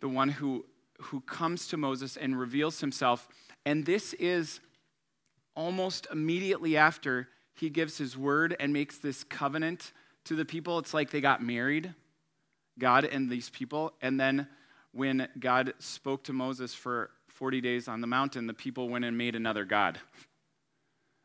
the 0.00 0.08
one 0.08 0.28
who, 0.28 0.66
who 1.00 1.20
comes 1.20 1.66
to 1.68 1.76
Moses 1.76 2.16
and 2.16 2.38
reveals 2.38 2.80
himself 2.80 3.28
and 3.66 3.84
this 3.84 4.12
is 4.14 4.60
almost 5.56 6.06
immediately 6.12 6.76
after 6.76 7.28
he 7.54 7.68
gives 7.68 7.98
his 7.98 8.16
word 8.16 8.54
and 8.60 8.72
makes 8.72 8.98
this 8.98 9.24
covenant 9.24 9.92
to 10.24 10.36
the 10.36 10.44
people. 10.44 10.78
It's 10.78 10.94
like 10.94 11.10
they 11.10 11.20
got 11.20 11.42
married, 11.42 11.92
God 12.78 13.04
and 13.04 13.28
these 13.28 13.50
people. 13.50 13.92
And 14.00 14.20
then 14.20 14.46
when 14.92 15.28
God 15.40 15.74
spoke 15.80 16.22
to 16.24 16.32
Moses 16.32 16.74
for 16.74 17.10
40 17.26 17.60
days 17.60 17.88
on 17.88 18.00
the 18.00 18.06
mountain, 18.06 18.46
the 18.46 18.54
people 18.54 18.88
went 18.88 19.04
and 19.04 19.18
made 19.18 19.34
another 19.34 19.66
God. 19.66 19.98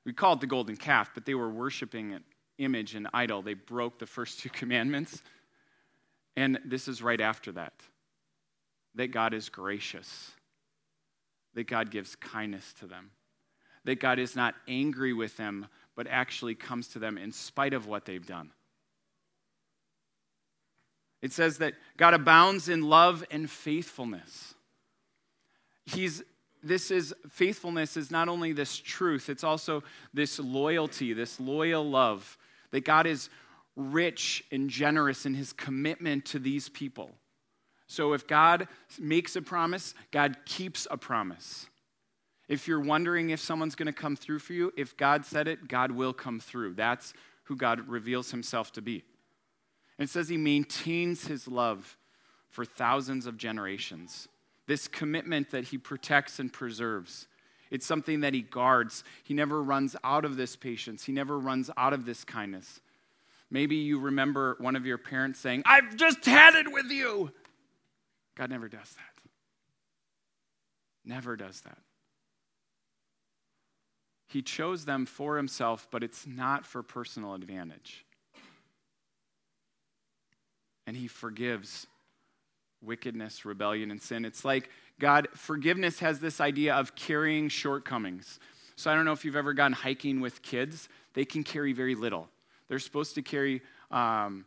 We 0.04 0.14
call 0.14 0.34
it 0.34 0.40
the 0.40 0.48
golden 0.48 0.78
calf, 0.78 1.12
but 1.14 1.28
they 1.28 1.36
were 1.36 1.52
worshiping 1.52 2.14
an 2.14 2.24
image 2.58 2.96
and 2.96 3.08
idol. 3.14 3.44
They 3.44 3.54
broke 3.54 4.00
the 4.00 4.08
first 4.08 4.40
two 4.40 4.50
commandments. 4.62 5.22
And 6.36 6.60
this 6.66 6.88
is 6.88 7.04
right 7.04 7.22
after 7.22 7.52
that 7.52 7.74
that 8.96 9.08
God 9.08 9.34
is 9.34 9.50
gracious 9.50 10.32
that 11.54 11.68
God 11.68 11.92
gives 11.92 12.16
kindness 12.16 12.74
to 12.80 12.88
them, 12.88 13.12
that 13.84 14.00
God 14.00 14.20
is 14.20 14.36
not 14.36 14.56
angry 14.68 15.14
with 15.14 15.38
them, 15.38 15.68
but 15.96 16.08
actually 16.08 16.56
comes 16.56 16.88
to 16.90 17.00
them 17.00 17.18
in 17.18 17.32
spite 17.32 17.74
of 17.74 17.88
what 17.88 18.06
they've 18.06 18.26
done. 18.26 18.52
It 21.22 21.34
says 21.34 21.60
that 21.60 21.74
God 21.98 22.14
abounds 22.14 22.70
in 22.70 22.82
love 22.82 23.24
and 23.30 23.50
faithfulness. 23.50 24.56
He's 25.86 26.24
this 26.64 26.92
is 26.92 27.12
faithfulness 27.28 27.98
is 27.98 28.12
not 28.12 28.30
only 28.30 28.54
this 28.54 28.78
truth, 28.78 29.30
it's 29.30 29.44
also 29.44 29.84
this 30.14 30.40
loyalty, 30.40 31.12
this 31.12 31.40
loyal 31.40 31.90
love 31.90 32.38
that 32.70 32.86
God 32.86 33.08
is 33.08 33.30
rich 33.76 34.44
and 34.52 34.70
generous 34.70 35.26
in 35.26 35.34
his 35.34 35.54
commitment 35.54 36.24
to 36.26 36.40
these 36.40 36.70
people. 36.70 37.16
So 37.92 38.14
if 38.14 38.26
God 38.26 38.70
makes 38.98 39.36
a 39.36 39.42
promise, 39.42 39.96
God 40.12 40.38
keeps 40.46 40.88
a 40.90 40.96
promise. 40.96 41.68
If 42.48 42.66
you're 42.66 42.80
wondering 42.80 43.32
if 43.32 43.42
someone's 43.42 43.76
going 43.76 43.88
to 43.88 43.92
come 43.92 44.16
through 44.16 44.40
for 44.40 44.54
you, 44.54 44.72
if 44.78 44.96
God 44.96 45.26
said 45.26 45.50
it, 45.50 45.68
God 45.68 45.92
will 45.92 46.14
come 46.14 46.40
through. 46.40 46.76
That's 46.76 47.14
who 47.44 47.58
God 47.58 47.90
reveals 47.90 48.32
himself 48.32 48.72
to 48.74 48.82
be. 48.82 49.04
And 49.98 50.08
it 50.08 50.10
says 50.10 50.30
he 50.30 50.38
maintains 50.38 51.28
his 51.28 51.50
love 51.50 51.98
for 52.50 52.64
thousands 52.64 53.26
of 53.26 53.36
generations. 53.36 54.30
This 54.68 54.88
commitment 54.88 55.52
that 55.52 55.66
he 55.66 55.78
protects 55.78 56.40
and 56.40 56.52
preserves. 56.52 57.28
It's 57.72 57.86
something 57.86 58.22
that 58.22 58.34
he 58.34 58.42
guards. 58.42 59.04
He 59.22 59.34
never 59.34 59.62
runs 59.62 59.98
out 60.02 60.24
of 60.24 60.38
this 60.38 60.56
patience, 60.56 61.04
he 61.04 61.12
never 61.12 61.38
runs 61.38 61.70
out 61.76 61.92
of 61.92 62.06
this 62.06 62.24
kindness. 62.24 62.80
Maybe 63.50 63.76
you 63.76 64.00
remember 64.00 64.56
one 64.60 64.78
of 64.78 64.86
your 64.86 64.98
parents 64.98 65.42
saying, 65.42 65.64
I've 65.66 65.98
just 65.98 66.24
had 66.24 66.56
it 66.56 66.72
with 66.72 66.90
you. 66.90 67.34
God 68.42 68.50
never 68.50 68.68
does 68.68 68.96
that. 68.96 69.30
Never 71.06 71.36
does 71.36 71.62
that. 71.62 71.78
He 74.26 74.42
chose 74.42 74.86
them 74.86 75.06
for 75.06 75.38
himself, 75.38 75.88
but 75.92 76.02
it's 76.02 76.26
not 76.26 76.66
for 76.66 76.82
personal 76.82 77.36
advantage. 77.36 78.04
And 80.88 80.98
he 80.98 81.08
forgives 81.08 81.86
wickedness, 82.82 83.46
rebellion, 83.46 83.92
and 83.92 84.02
sin. 84.02 84.26
It's 84.26 84.44
like 84.44 84.72
God, 85.00 85.28
forgiveness 85.36 86.00
has 86.00 86.20
this 86.20 86.42
idea 86.42 86.74
of 86.74 86.96
carrying 86.96 87.48
shortcomings. 87.48 88.40
So 88.76 88.90
I 88.90 88.96
don't 88.96 89.06
know 89.06 89.12
if 89.12 89.24
you've 89.24 89.36
ever 89.36 89.54
gone 89.54 89.74
hiking 89.74 90.20
with 90.20 90.42
kids, 90.42 90.90
they 91.14 91.26
can 91.26 91.44
carry 91.44 91.74
very 91.74 91.94
little. 91.94 92.28
They're 92.70 92.80
supposed 92.80 93.14
to 93.14 93.22
carry, 93.22 93.62
um, 93.92 94.46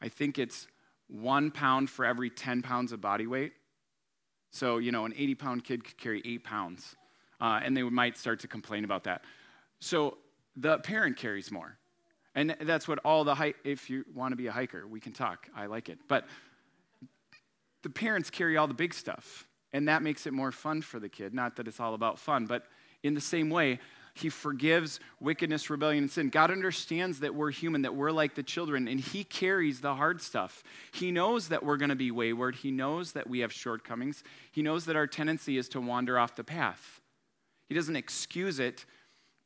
I 0.00 0.08
think 0.08 0.38
it's 0.38 0.68
one 1.12 1.50
pound 1.50 1.90
for 1.90 2.04
every 2.04 2.30
10 2.30 2.62
pounds 2.62 2.92
of 2.92 3.00
body 3.00 3.26
weight. 3.26 3.52
So, 4.50 4.78
you 4.78 4.92
know, 4.92 5.04
an 5.04 5.14
80 5.16 5.34
pound 5.34 5.64
kid 5.64 5.84
could 5.84 5.98
carry 5.98 6.22
eight 6.24 6.44
pounds, 6.44 6.96
uh, 7.40 7.60
and 7.62 7.76
they 7.76 7.82
might 7.82 8.16
start 8.16 8.40
to 8.40 8.48
complain 8.48 8.84
about 8.84 9.04
that. 9.04 9.22
So 9.80 10.18
the 10.56 10.78
parent 10.78 11.16
carries 11.16 11.50
more. 11.50 11.76
And 12.34 12.56
that's 12.62 12.88
what 12.88 12.98
all 13.04 13.24
the 13.24 13.34
hike, 13.34 13.56
if 13.62 13.90
you 13.90 14.04
want 14.14 14.32
to 14.32 14.36
be 14.36 14.46
a 14.46 14.52
hiker, 14.52 14.86
we 14.86 15.00
can 15.00 15.12
talk. 15.12 15.48
I 15.54 15.66
like 15.66 15.90
it. 15.90 15.98
But 16.08 16.26
the 17.82 17.90
parents 17.90 18.30
carry 18.30 18.56
all 18.56 18.66
the 18.66 18.74
big 18.74 18.94
stuff, 18.94 19.46
and 19.72 19.88
that 19.88 20.02
makes 20.02 20.26
it 20.26 20.32
more 20.32 20.50
fun 20.50 20.80
for 20.80 20.98
the 20.98 21.10
kid. 21.10 21.34
Not 21.34 21.56
that 21.56 21.68
it's 21.68 21.80
all 21.80 21.92
about 21.92 22.18
fun, 22.18 22.46
but 22.46 22.64
in 23.02 23.12
the 23.12 23.20
same 23.20 23.50
way, 23.50 23.80
he 24.14 24.28
forgives 24.28 25.00
wickedness, 25.20 25.70
rebellion, 25.70 26.04
and 26.04 26.10
sin. 26.10 26.28
God 26.28 26.50
understands 26.50 27.20
that 27.20 27.34
we're 27.34 27.50
human, 27.50 27.82
that 27.82 27.94
we're 27.94 28.10
like 28.10 28.34
the 28.34 28.42
children, 28.42 28.86
and 28.86 29.00
He 29.00 29.24
carries 29.24 29.80
the 29.80 29.94
hard 29.94 30.20
stuff. 30.20 30.62
He 30.92 31.10
knows 31.10 31.48
that 31.48 31.64
we're 31.64 31.78
going 31.78 31.88
to 31.88 31.96
be 31.96 32.10
wayward. 32.10 32.56
He 32.56 32.70
knows 32.70 33.12
that 33.12 33.28
we 33.28 33.40
have 33.40 33.52
shortcomings. 33.52 34.22
He 34.50 34.62
knows 34.62 34.84
that 34.84 34.96
our 34.96 35.06
tendency 35.06 35.56
is 35.56 35.68
to 35.70 35.80
wander 35.80 36.18
off 36.18 36.36
the 36.36 36.44
path. 36.44 37.00
He 37.68 37.74
doesn't 37.74 37.96
excuse 37.96 38.58
it, 38.58 38.84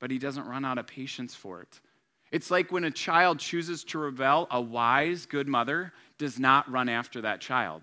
but 0.00 0.10
He 0.10 0.18
doesn't 0.18 0.46
run 0.46 0.64
out 0.64 0.78
of 0.78 0.88
patience 0.88 1.34
for 1.34 1.62
it. 1.62 1.80
It's 2.32 2.50
like 2.50 2.72
when 2.72 2.84
a 2.84 2.90
child 2.90 3.38
chooses 3.38 3.84
to 3.84 3.98
rebel, 3.98 4.48
a 4.50 4.60
wise, 4.60 5.26
good 5.26 5.46
mother 5.46 5.92
does 6.18 6.40
not 6.40 6.68
run 6.68 6.88
after 6.88 7.20
that 7.22 7.40
child. 7.40 7.82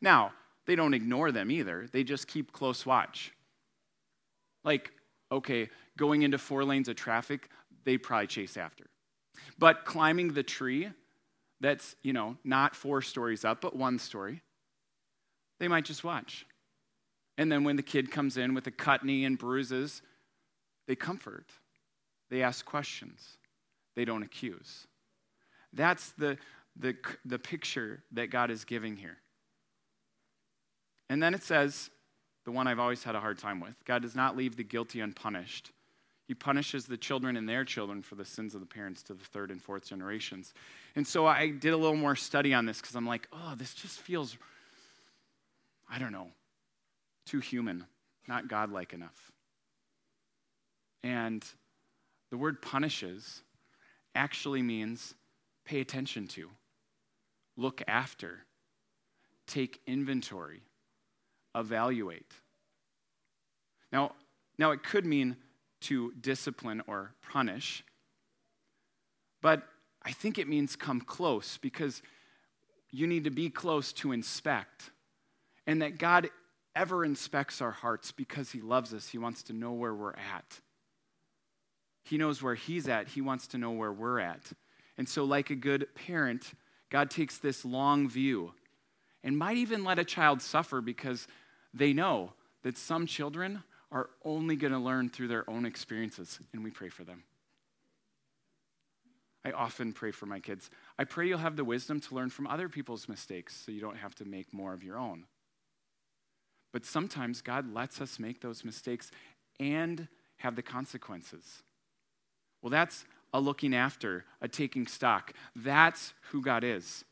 Now, 0.00 0.32
they 0.64 0.76
don't 0.76 0.94
ignore 0.94 1.32
them 1.32 1.50
either, 1.50 1.88
they 1.90 2.04
just 2.04 2.28
keep 2.28 2.52
close 2.52 2.86
watch. 2.86 3.32
Like, 4.62 4.92
okay, 5.32 5.68
going 5.96 6.22
into 6.22 6.38
four 6.38 6.64
lanes 6.64 6.88
of 6.88 6.96
traffic, 6.96 7.48
they 7.84 7.98
probably 7.98 8.26
chase 8.26 8.56
after. 8.56 8.86
But 9.58 9.84
climbing 9.84 10.34
the 10.34 10.42
tree, 10.42 10.90
that's, 11.60 11.96
you 12.02 12.12
know, 12.12 12.36
not 12.44 12.76
four 12.76 13.02
stories 13.02 13.44
up, 13.44 13.60
but 13.60 13.74
one 13.74 13.98
story, 13.98 14.42
they 15.58 15.68
might 15.68 15.84
just 15.84 16.04
watch. 16.04 16.46
And 17.38 17.50
then 17.50 17.64
when 17.64 17.76
the 17.76 17.82
kid 17.82 18.10
comes 18.10 18.36
in 18.36 18.54
with 18.54 18.66
a 18.66 18.70
cut 18.70 19.04
knee 19.04 19.24
and 19.24 19.38
bruises, 19.38 20.02
they 20.86 20.94
comfort. 20.94 21.46
They 22.30 22.42
ask 22.42 22.64
questions. 22.64 23.38
They 23.96 24.04
don't 24.04 24.22
accuse. 24.22 24.86
That's 25.72 26.12
the, 26.12 26.36
the, 26.76 26.96
the 27.24 27.38
picture 27.38 28.02
that 28.12 28.30
God 28.30 28.50
is 28.50 28.64
giving 28.64 28.96
here. 28.96 29.18
And 31.08 31.22
then 31.22 31.34
it 31.34 31.42
says, 31.42 31.90
the 32.44 32.52
one 32.52 32.66
I've 32.66 32.78
always 32.78 33.04
had 33.04 33.14
a 33.14 33.20
hard 33.20 33.38
time 33.38 33.60
with. 33.60 33.74
God 33.84 34.02
does 34.02 34.14
not 34.14 34.36
leave 34.36 34.56
the 34.56 34.64
guilty 34.64 35.00
unpunished. 35.00 35.70
He 36.26 36.34
punishes 36.34 36.86
the 36.86 36.96
children 36.96 37.36
and 37.36 37.48
their 37.48 37.64
children 37.64 38.02
for 38.02 38.14
the 38.14 38.24
sins 38.24 38.54
of 38.54 38.60
the 38.60 38.66
parents 38.66 39.02
to 39.04 39.14
the 39.14 39.24
third 39.24 39.50
and 39.50 39.62
fourth 39.62 39.88
generations. 39.88 40.54
And 40.96 41.06
so 41.06 41.26
I 41.26 41.50
did 41.50 41.72
a 41.72 41.76
little 41.76 41.96
more 41.96 42.16
study 42.16 42.54
on 42.54 42.64
this 42.64 42.80
because 42.80 42.94
I'm 42.94 43.06
like, 43.06 43.28
oh, 43.32 43.54
this 43.56 43.74
just 43.74 44.00
feels, 44.00 44.36
I 45.90 45.98
don't 45.98 46.12
know, 46.12 46.28
too 47.26 47.40
human, 47.40 47.84
not 48.28 48.48
godlike 48.48 48.92
enough. 48.92 49.32
And 51.02 51.44
the 52.30 52.36
word 52.36 52.62
punishes 52.62 53.42
actually 54.14 54.62
means 54.62 55.14
pay 55.64 55.80
attention 55.80 56.28
to, 56.28 56.48
look 57.56 57.82
after, 57.86 58.44
take 59.46 59.80
inventory 59.86 60.62
evaluate. 61.54 62.32
Now, 63.92 64.12
now 64.58 64.70
it 64.70 64.82
could 64.82 65.06
mean 65.06 65.36
to 65.82 66.12
discipline 66.20 66.82
or 66.86 67.12
punish, 67.30 67.84
but 69.40 69.62
I 70.02 70.12
think 70.12 70.38
it 70.38 70.48
means 70.48 70.76
come 70.76 71.00
close 71.00 71.58
because 71.58 72.02
you 72.90 73.06
need 73.06 73.24
to 73.24 73.30
be 73.30 73.50
close 73.50 73.92
to 73.94 74.12
inspect. 74.12 74.90
And 75.66 75.82
that 75.82 75.98
God 75.98 76.28
ever 76.74 77.04
inspects 77.04 77.60
our 77.60 77.70
hearts 77.70 78.12
because 78.12 78.50
He 78.50 78.60
loves 78.60 78.92
us. 78.92 79.08
He 79.08 79.18
wants 79.18 79.42
to 79.44 79.52
know 79.52 79.72
where 79.72 79.94
we're 79.94 80.14
at. 80.14 80.60
He 82.04 82.18
knows 82.18 82.42
where 82.42 82.54
He's 82.54 82.88
at. 82.88 83.08
He 83.08 83.20
wants 83.20 83.46
to 83.48 83.58
know 83.58 83.70
where 83.70 83.92
we're 83.92 84.20
at. 84.20 84.52
And 84.98 85.08
so, 85.08 85.24
like 85.24 85.50
a 85.50 85.54
good 85.54 85.86
parent, 85.94 86.52
God 86.90 87.10
takes 87.10 87.38
this 87.38 87.64
long 87.64 88.08
view 88.08 88.52
and 89.24 89.38
might 89.38 89.56
even 89.56 89.84
let 89.84 89.98
a 89.98 90.04
child 90.04 90.42
suffer 90.42 90.80
because 90.80 91.26
they 91.74 91.92
know 91.92 92.32
that 92.62 92.76
some 92.76 93.06
children 93.06 93.62
are 93.90 94.10
only 94.24 94.56
going 94.56 94.72
to 94.72 94.78
learn 94.78 95.08
through 95.08 95.28
their 95.28 95.48
own 95.48 95.66
experiences, 95.66 96.40
and 96.52 96.64
we 96.64 96.70
pray 96.70 96.88
for 96.88 97.04
them. 97.04 97.24
I 99.44 99.50
often 99.50 99.92
pray 99.92 100.12
for 100.12 100.26
my 100.26 100.38
kids. 100.38 100.70
I 100.98 101.04
pray 101.04 101.26
you'll 101.26 101.38
have 101.38 101.56
the 101.56 101.64
wisdom 101.64 102.00
to 102.00 102.14
learn 102.14 102.30
from 102.30 102.46
other 102.46 102.68
people's 102.68 103.08
mistakes 103.08 103.56
so 103.56 103.72
you 103.72 103.80
don't 103.80 103.96
have 103.96 104.14
to 104.16 104.24
make 104.24 104.54
more 104.54 104.72
of 104.72 104.84
your 104.84 104.96
own. 104.96 105.24
But 106.72 106.86
sometimes 106.86 107.42
God 107.42 107.72
lets 107.72 108.00
us 108.00 108.18
make 108.18 108.40
those 108.40 108.64
mistakes 108.64 109.10
and 109.58 110.08
have 110.38 110.56
the 110.56 110.62
consequences. 110.62 111.62
Well, 112.62 112.70
that's 112.70 113.04
a 113.34 113.40
looking 113.40 113.74
after, 113.74 114.24
a 114.40 114.48
taking 114.48 114.86
stock. 114.86 115.32
That's 115.56 116.14
who 116.30 116.40
God 116.40 116.64
is. 116.64 117.04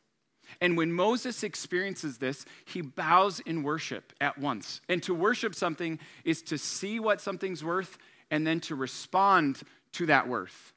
And 0.61 0.77
when 0.77 0.93
Moses 0.93 1.43
experiences 1.43 2.19
this, 2.19 2.45
he 2.65 2.81
bows 2.81 3.41
in 3.41 3.63
worship 3.63 4.13
at 4.21 4.39
once. 4.39 4.81
And 4.89 5.03
to 5.05 5.15
worship 5.15 5.55
something 5.55 5.99
is 6.25 6.43
to 6.43 6.59
see 6.59 7.01
what 7.01 7.21
something's 7.21 7.65
worth 7.65 7.99
and 8.31 8.47
then 8.47 8.61
to 8.61 8.75
respond 8.75 9.63
to 9.93 10.07
that 10.07 10.29
worth. 10.29 10.73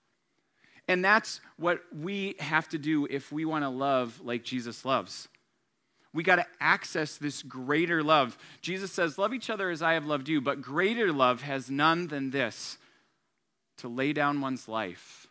And 0.87 1.03
that's 1.03 1.39
what 1.57 1.81
we 1.95 2.35
have 2.39 2.67
to 2.69 2.77
do 2.77 3.07
if 3.09 3.31
we 3.31 3.45
want 3.45 3.63
to 3.63 3.69
love 3.69 4.19
like 4.23 4.43
Jesus 4.43 4.83
loves. 4.83 5.29
We 6.13 6.23
got 6.23 6.35
to 6.35 6.45
access 6.59 7.17
this 7.17 7.41
greater 7.41 8.03
love. 8.03 8.37
Jesus 8.61 8.91
says, 8.91 9.17
Love 9.17 9.33
each 9.33 9.49
other 9.49 9.69
as 9.69 9.81
I 9.81 9.93
have 9.93 10.05
loved 10.05 10.29
you, 10.29 10.41
but 10.41 10.61
greater 10.61 11.11
love 11.11 11.41
has 11.41 11.71
none 11.71 12.07
than 12.07 12.29
this 12.29 12.77
to 13.77 13.87
lay 13.87 14.13
down 14.13 14.41
one's 14.41 14.67
life 14.67 15.27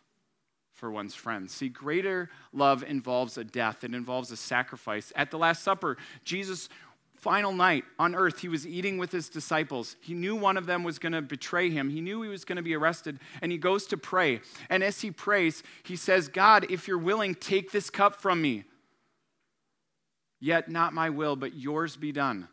for 0.83 0.91
one's 0.91 1.15
friends. 1.15 1.53
See, 1.53 1.69
greater 1.69 2.29
love 2.51 2.83
involves 2.83 3.37
a 3.37 3.45
death, 3.45 3.85
it 3.85 3.95
involves 3.95 4.31
a 4.31 4.35
sacrifice. 4.35 5.13
At 5.15 5.31
the 5.31 5.37
Last 5.37 5.63
Supper, 5.63 5.95
Jesus' 6.25 6.67
final 7.15 7.53
night 7.53 7.85
on 7.97 8.13
earth, 8.13 8.39
he 8.41 8.49
was 8.49 8.67
eating 8.67 8.97
with 8.97 9.09
his 9.09 9.29
disciples. 9.29 9.95
He 10.01 10.13
knew 10.13 10.35
one 10.35 10.57
of 10.57 10.65
them 10.65 10.83
was 10.83 10.99
going 10.99 11.13
to 11.13 11.21
betray 11.21 11.69
him, 11.69 11.89
he 11.89 12.01
knew 12.01 12.21
he 12.21 12.27
was 12.27 12.43
going 12.43 12.57
to 12.57 12.61
be 12.61 12.75
arrested, 12.75 13.17
and 13.41 13.49
he 13.49 13.57
goes 13.57 13.87
to 13.87 13.97
pray. 13.97 14.41
And 14.69 14.83
as 14.83 14.99
he 14.99 15.09
prays, 15.09 15.63
he 15.83 15.95
says, 15.95 16.27
God, 16.27 16.69
if 16.69 16.85
you're 16.85 16.97
willing, 16.97 17.33
take 17.33 17.71
this 17.71 17.89
cup 17.89 18.17
from 18.17 18.41
me. 18.41 18.65
Yet 20.41 20.69
not 20.69 20.93
my 20.93 21.11
will, 21.11 21.37
but 21.37 21.55
yours 21.55 21.95
be 21.95 22.11
done. 22.11 22.49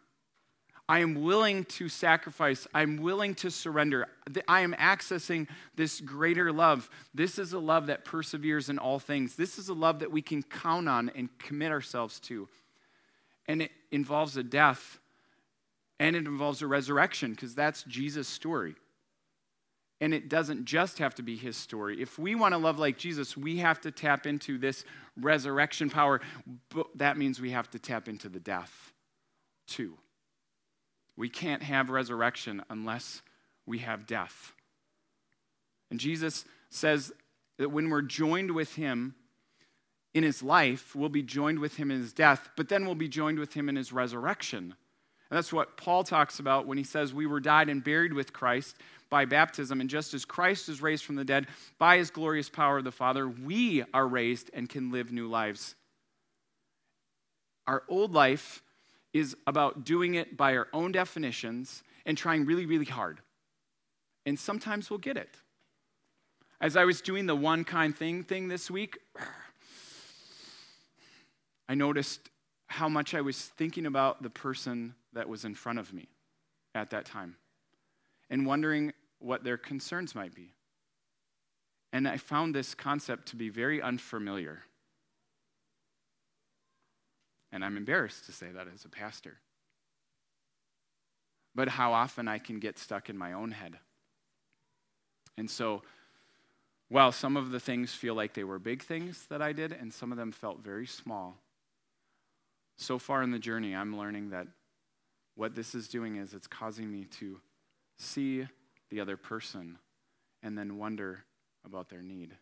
I 0.91 0.99
am 0.99 1.23
willing 1.23 1.67
to 1.67 1.89
sacrifice. 1.89 2.67
I'm 2.75 2.97
willing 2.97 3.37
to 3.37 3.51
surrender. 3.53 4.09
I 4.49 4.63
am 4.63 4.75
accessing 4.75 5.47
this 5.77 6.01
greater 6.01 6.53
love. 6.53 6.91
This 7.15 7.39
is 7.39 7.53
a 7.53 7.61
love 7.61 7.87
that 7.87 8.05
perseveres 8.05 8.69
in 8.69 8.77
all 8.77 8.99
things. 8.99 9.37
This 9.37 9.57
is 9.57 9.69
a 9.69 9.73
love 9.73 10.01
that 10.01 10.11
we 10.11 10.21
can 10.21 10.43
count 10.43 10.89
on 10.89 11.13
and 11.15 11.29
commit 11.39 11.71
ourselves 11.71 12.19
to. 12.23 12.49
And 13.47 13.63
it 13.63 13.71
involves 13.93 14.37
a 14.37 14.43
death 14.43 14.99
and 16.01 16.17
it 16.17 16.27
involves 16.27 16.61
a 16.61 16.67
resurrection 16.67 17.31
because 17.31 17.55
that's 17.55 17.85
Jesus' 17.85 18.27
story. 18.27 18.75
And 20.01 20.13
it 20.13 20.29
doesn't 20.29 20.65
just 20.65 20.99
have 20.99 21.15
to 21.15 21.23
be 21.23 21.37
his 21.37 21.57
story. 21.57 22.03
If 22.03 22.19
we 22.19 22.35
want 22.35 22.53
to 22.53 22.59
love 22.59 22.81
like 22.81 22.99
Jesus, 22.99 23.37
we 23.37 23.59
have 23.59 23.81
to 23.83 23.93
tap 23.93 24.27
into 24.27 24.59
this 24.59 24.85
resurrection 25.17 25.89
power. 25.89 26.21
But 26.69 26.89
that 26.97 27.17
means 27.17 27.41
we 27.41 27.53
have 27.53 27.71
to 27.71 27.79
tap 27.79 28.09
into 28.09 28.29
the 28.29 28.41
death 28.41 28.93
too. 29.69 29.97
We 31.21 31.29
can't 31.29 31.63
have 31.63 31.91
resurrection 31.91 32.63
unless 32.71 33.21
we 33.67 33.81
have 33.81 34.07
death. 34.07 34.55
And 35.91 36.01
Jesus 36.01 36.47
says 36.71 37.13
that 37.59 37.69
when 37.69 37.91
we're 37.91 38.01
joined 38.01 38.53
with 38.53 38.75
him 38.75 39.15
in 40.15 40.25
his 40.25 40.43
life, 40.43 40.97
we'll 40.97 41.11
be 41.11 41.23
joined 41.23 41.59
with 41.59 41.77
him 41.77 41.91
in 41.91 42.01
his 42.01 42.15
death, 42.15 42.49
but 42.57 42.71
then 42.71 42.87
we'll 42.87 42.95
be 42.95 43.07
joined 43.07 43.39
with 43.39 43.53
him 43.53 43.69
in 43.69 43.77
his 43.77 43.93
resurrection. 43.93 44.75
And 45.31 45.37
that's 45.37 45.53
what 45.53 45.77
Paul 45.77 46.05
talks 46.05 46.39
about 46.39 46.67
when 46.67 46.79
he 46.79 46.85
says 46.85 47.13
we 47.13 47.27
were 47.27 47.39
died 47.39 47.69
and 47.69 47.85
buried 47.85 48.15
with 48.15 48.33
Christ 48.33 48.77
by 49.11 49.27
baptism. 49.27 49.83
And 49.83 49.91
just 49.91 50.15
as 50.15 50.25
Christ 50.25 50.71
is 50.71 50.81
raised 50.81 51.05
from 51.05 51.17
the 51.17 51.25
dead 51.25 51.49
by 51.79 51.99
his 51.99 52.11
glorious 52.11 52.49
power 52.49 52.79
of 52.79 52.85
the 52.85 52.93
Father, 52.93 53.29
we 53.29 53.85
are 53.93 54.09
raised 54.09 54.51
and 54.55 54.71
can 54.71 54.91
live 54.91 55.13
new 55.13 55.29
lives. 55.29 55.75
Our 57.67 57.83
old 57.91 58.15
life 58.15 58.63
is 59.13 59.37
about 59.47 59.85
doing 59.85 60.15
it 60.15 60.37
by 60.37 60.57
our 60.57 60.69
own 60.73 60.93
definitions 60.93 61.83
and 62.07 62.17
trying 62.17 62.45
really, 62.45 62.67
really 62.67 62.85
hard. 62.85 63.21
And 64.27 64.39
sometimes 64.39 64.91
we'll 64.91 64.99
get 64.99 65.17
it. 65.17 65.37
As 66.61 66.77
I 66.77 66.85
was 66.85 67.01
doing 67.01 67.27
the 67.27 67.35
one 67.35 67.65
kind 67.65 67.97
thing 67.97 68.23
thing 68.23 68.49
this 68.49 68.71
week, 68.71 68.99
I 71.69 71.75
noticed 71.75 72.31
how 72.67 72.89
much 72.89 73.15
I 73.15 73.21
was 73.21 73.39
thinking 73.39 73.87
about 73.87 74.23
the 74.23 74.31
person 74.31 74.95
that 75.13 75.29
was 75.29 75.45
in 75.45 75.55
front 75.55 75.79
of 75.79 75.93
me 75.93 76.09
at 76.75 76.91
that 76.91 77.05
time 77.05 77.37
and 78.29 78.47
wondering 78.47 78.93
what 79.19 79.43
their 79.43 79.57
concerns 79.57 80.15
might 80.15 80.35
be. 80.35 80.53
And 81.93 82.07
I 82.07 82.17
found 82.17 82.55
this 82.55 82.75
concept 82.75 83.27
to 83.29 83.37
be 83.37 83.49
very 83.49 83.83
unfamiliar. 83.83 84.63
And 87.53 87.65
I'm 87.65 87.77
embarrassed 87.77 88.27
to 88.27 88.33
say 88.33 88.49
that 88.51 88.67
as 88.73 88.85
a 88.85 88.89
pastor. 88.89 89.39
But 91.55 91.69
how 91.69 91.93
often 91.93 92.29
I 92.29 92.39
can 92.39 92.61
get 92.61 92.79
stuck 92.79 93.11
in 93.11 93.19
my 93.19 93.33
own 93.33 93.51
head. 93.51 93.79
And 95.37 95.51
so, 95.51 95.83
while 96.89 97.13
some 97.13 97.37
of 97.37 97.51
the 97.51 97.61
things 97.61 97.93
feel 97.93 98.15
like 98.15 98.35
they 98.35 98.45
were 98.45 98.59
big 98.59 98.83
things 98.83 99.27
that 99.31 99.41
I 99.41 99.53
did, 99.53 99.73
and 99.73 99.93
some 99.93 100.13
of 100.13 100.19
them 100.19 100.33
felt 100.33 100.61
very 100.61 100.87
small, 100.87 101.39
so 102.77 102.99
far 102.99 103.23
in 103.23 103.31
the 103.31 103.39
journey, 103.39 103.75
I'm 103.75 103.97
learning 103.97 104.31
that 104.31 104.49
what 105.35 105.55
this 105.55 105.75
is 105.75 105.89
doing 105.89 106.17
is 106.17 106.35
it's 106.35 106.47
causing 106.47 106.91
me 106.91 107.05
to 107.19 107.41
see 107.99 108.47
the 108.91 109.01
other 109.01 109.17
person 109.17 109.79
and 110.43 110.57
then 110.57 110.79
wonder 110.79 111.25
about 111.65 111.89
their 111.89 112.03
need. 112.03 112.35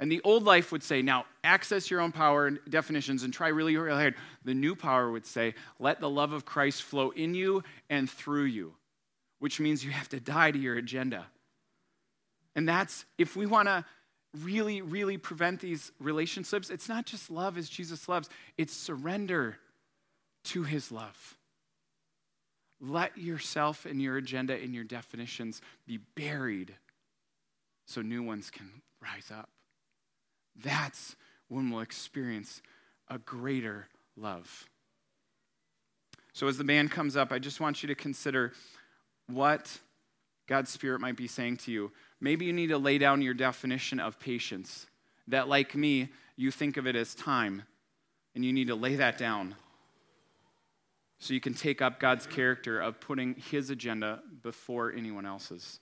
And 0.00 0.10
the 0.10 0.20
old 0.24 0.42
life 0.42 0.72
would 0.72 0.82
say, 0.82 1.02
now 1.02 1.24
access 1.44 1.90
your 1.90 2.00
own 2.00 2.10
power 2.10 2.46
and 2.46 2.58
definitions 2.68 3.22
and 3.22 3.32
try 3.32 3.48
really, 3.48 3.76
really 3.76 4.00
hard. 4.00 4.16
The 4.44 4.54
new 4.54 4.74
power 4.74 5.10
would 5.10 5.24
say, 5.24 5.54
let 5.78 6.00
the 6.00 6.10
love 6.10 6.32
of 6.32 6.44
Christ 6.44 6.82
flow 6.82 7.10
in 7.10 7.34
you 7.34 7.62
and 7.88 8.10
through 8.10 8.44
you, 8.44 8.74
which 9.38 9.60
means 9.60 9.84
you 9.84 9.92
have 9.92 10.08
to 10.08 10.18
die 10.18 10.50
to 10.50 10.58
your 10.58 10.76
agenda. 10.76 11.26
And 12.56 12.68
that's, 12.68 13.04
if 13.18 13.36
we 13.36 13.46
want 13.46 13.68
to 13.68 13.84
really, 14.40 14.82
really 14.82 15.16
prevent 15.16 15.60
these 15.60 15.92
relationships, 16.00 16.70
it's 16.70 16.88
not 16.88 17.06
just 17.06 17.30
love 17.30 17.56
as 17.56 17.68
Jesus 17.68 18.08
loves, 18.08 18.28
it's 18.58 18.74
surrender 18.74 19.58
to 20.46 20.64
his 20.64 20.90
love. 20.90 21.36
Let 22.80 23.16
yourself 23.16 23.86
and 23.86 24.02
your 24.02 24.16
agenda 24.16 24.54
and 24.54 24.74
your 24.74 24.84
definitions 24.84 25.62
be 25.86 26.00
buried 26.16 26.74
so 27.86 28.02
new 28.02 28.24
ones 28.24 28.50
can 28.50 28.68
rise 29.00 29.30
up. 29.32 29.48
That's 30.62 31.16
when 31.48 31.70
we'll 31.70 31.80
experience 31.80 32.62
a 33.08 33.18
greater 33.18 33.86
love. 34.16 34.68
So, 36.32 36.48
as 36.48 36.58
the 36.58 36.64
band 36.64 36.90
comes 36.90 37.16
up, 37.16 37.30
I 37.30 37.38
just 37.38 37.60
want 37.60 37.82
you 37.82 37.86
to 37.88 37.94
consider 37.94 38.52
what 39.28 39.78
God's 40.46 40.70
Spirit 40.70 41.00
might 41.00 41.16
be 41.16 41.28
saying 41.28 41.58
to 41.58 41.72
you. 41.72 41.92
Maybe 42.20 42.44
you 42.44 42.52
need 42.52 42.68
to 42.68 42.78
lay 42.78 42.98
down 42.98 43.22
your 43.22 43.34
definition 43.34 44.00
of 44.00 44.18
patience. 44.18 44.86
That, 45.28 45.48
like 45.48 45.74
me, 45.74 46.08
you 46.36 46.50
think 46.50 46.76
of 46.76 46.86
it 46.86 46.96
as 46.96 47.14
time, 47.14 47.62
and 48.34 48.44
you 48.44 48.52
need 48.52 48.66
to 48.68 48.74
lay 48.74 48.96
that 48.96 49.16
down 49.16 49.54
so 51.18 51.32
you 51.32 51.40
can 51.40 51.54
take 51.54 51.80
up 51.80 52.00
God's 52.00 52.26
character 52.26 52.80
of 52.80 53.00
putting 53.00 53.34
His 53.34 53.70
agenda 53.70 54.20
before 54.42 54.92
anyone 54.92 55.24
else's, 55.24 55.78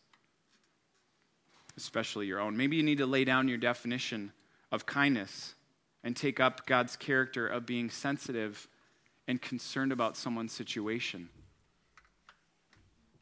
especially 1.77 2.27
your 2.27 2.39
own. 2.39 2.57
Maybe 2.57 2.77
you 2.77 2.83
need 2.83 2.99
to 2.99 3.07
lay 3.07 3.25
down 3.25 3.49
your 3.49 3.59
definition 3.59 4.33
of 4.73 4.87
kindness 4.87 5.55
and 6.03 6.17
take 6.17 6.41
up 6.41 6.67
God's 6.67 6.97
character 6.97 7.47
of 7.47 7.67
being 7.67 7.91
sensitive 7.91 8.67
and 9.29 9.41
concerned 9.41 9.93
about 9.93 10.17
someone's 10.17 10.53
situation. 10.53 11.29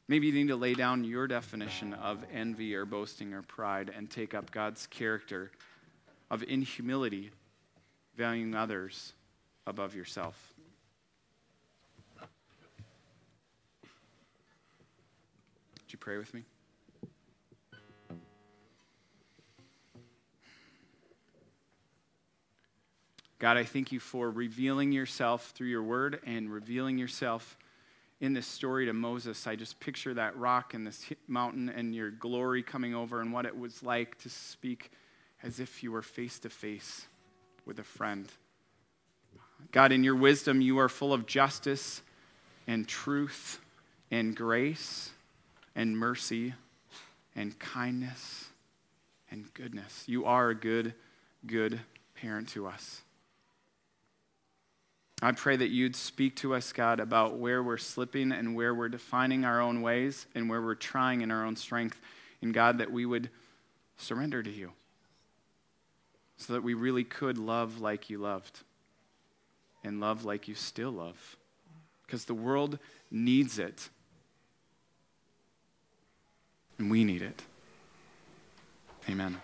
Maybe 0.08 0.28
you 0.28 0.32
need 0.32 0.48
to 0.48 0.56
lay 0.56 0.74
down 0.74 1.04
your 1.04 1.26
definition 1.26 1.92
of 1.92 2.24
envy 2.32 2.74
or 2.74 2.84
boasting 2.84 3.34
or 3.34 3.42
pride 3.42 3.92
and 3.94 4.10
take 4.10 4.34
up 4.34 4.50
God's 4.50 4.86
character 4.86 5.50
of 6.30 6.42
in 6.42 6.62
humility, 6.62 7.30
valuing 8.16 8.54
others 8.54 9.12
above 9.66 9.94
yourself. 9.94 10.54
Would 15.90 15.92
you 15.92 15.98
pray 15.98 16.16
with 16.16 16.32
me? 16.32 16.44
God, 23.41 23.57
I 23.57 23.64
thank 23.64 23.91
you 23.91 24.01
for 24.01 24.30
revealing 24.30 24.93
yourself 24.93 25.53
through 25.55 25.68
your 25.68 25.82
word 25.82 26.20
and 26.26 26.53
revealing 26.53 26.99
yourself 26.99 27.57
in 28.20 28.34
this 28.34 28.47
story 28.47 28.84
to 28.84 28.93
Moses. 28.93 29.47
I 29.47 29.57
just 29.57 29.80
picture 29.80 30.12
that 30.12 30.36
rock 30.36 30.74
and 30.74 30.86
this 30.86 31.07
mountain 31.26 31.70
and 31.70 31.95
your 31.95 32.11
glory 32.11 32.62
coming 32.62 32.95
over 32.95 33.22
and 33.22 33.32
what 33.32 33.47
it 33.47 33.59
was 33.59 33.82
like 33.82 34.18
to 34.18 34.28
speak 34.28 34.93
as 35.43 35.59
if 35.59 35.82
you 35.82 35.91
were 35.91 36.03
face 36.03 36.38
to 36.41 36.51
face 36.51 37.07
with 37.64 37.78
a 37.78 37.82
friend. 37.82 38.28
God, 39.72 39.91
in 39.91 40.05
your 40.05 40.16
wisdom, 40.16 40.61
you 40.61 40.78
are 40.78 40.91
full 40.91 41.14
of 41.14 41.24
justice 41.24 42.03
and 42.66 42.86
truth 42.86 43.59
and 44.11 44.36
grace 44.36 45.12
and 45.74 45.97
mercy 45.97 46.53
and 47.34 47.59
kindness 47.59 48.51
and 49.30 49.53
goodness. 49.55 50.05
You 50.07 50.26
are 50.26 50.51
a 50.51 50.55
good, 50.55 50.93
good 51.47 51.80
parent 52.14 52.51
to 52.51 52.66
us. 52.66 53.01
I 55.22 55.32
pray 55.32 55.56
that 55.56 55.68
you'd 55.68 55.96
speak 55.96 56.36
to 56.36 56.54
us, 56.54 56.72
God, 56.72 56.98
about 56.98 57.36
where 57.36 57.62
we're 57.62 57.76
slipping 57.76 58.32
and 58.32 58.54
where 58.54 58.74
we're 58.74 58.88
defining 58.88 59.44
our 59.44 59.60
own 59.60 59.82
ways 59.82 60.26
and 60.34 60.48
where 60.48 60.62
we're 60.62 60.74
trying 60.74 61.20
in 61.20 61.30
our 61.30 61.44
own 61.44 61.56
strength. 61.56 62.00
And 62.40 62.54
God, 62.54 62.78
that 62.78 62.90
we 62.90 63.04
would 63.04 63.28
surrender 63.98 64.42
to 64.42 64.50
you 64.50 64.72
so 66.38 66.54
that 66.54 66.62
we 66.62 66.72
really 66.72 67.04
could 67.04 67.36
love 67.36 67.80
like 67.80 68.08
you 68.08 68.18
loved 68.18 68.60
and 69.84 70.00
love 70.00 70.24
like 70.24 70.48
you 70.48 70.54
still 70.54 70.90
love. 70.90 71.36
Because 72.06 72.24
the 72.24 72.34
world 72.34 72.78
needs 73.10 73.58
it. 73.58 73.90
And 76.78 76.90
we 76.90 77.04
need 77.04 77.20
it. 77.20 77.42
Amen. 79.08 79.36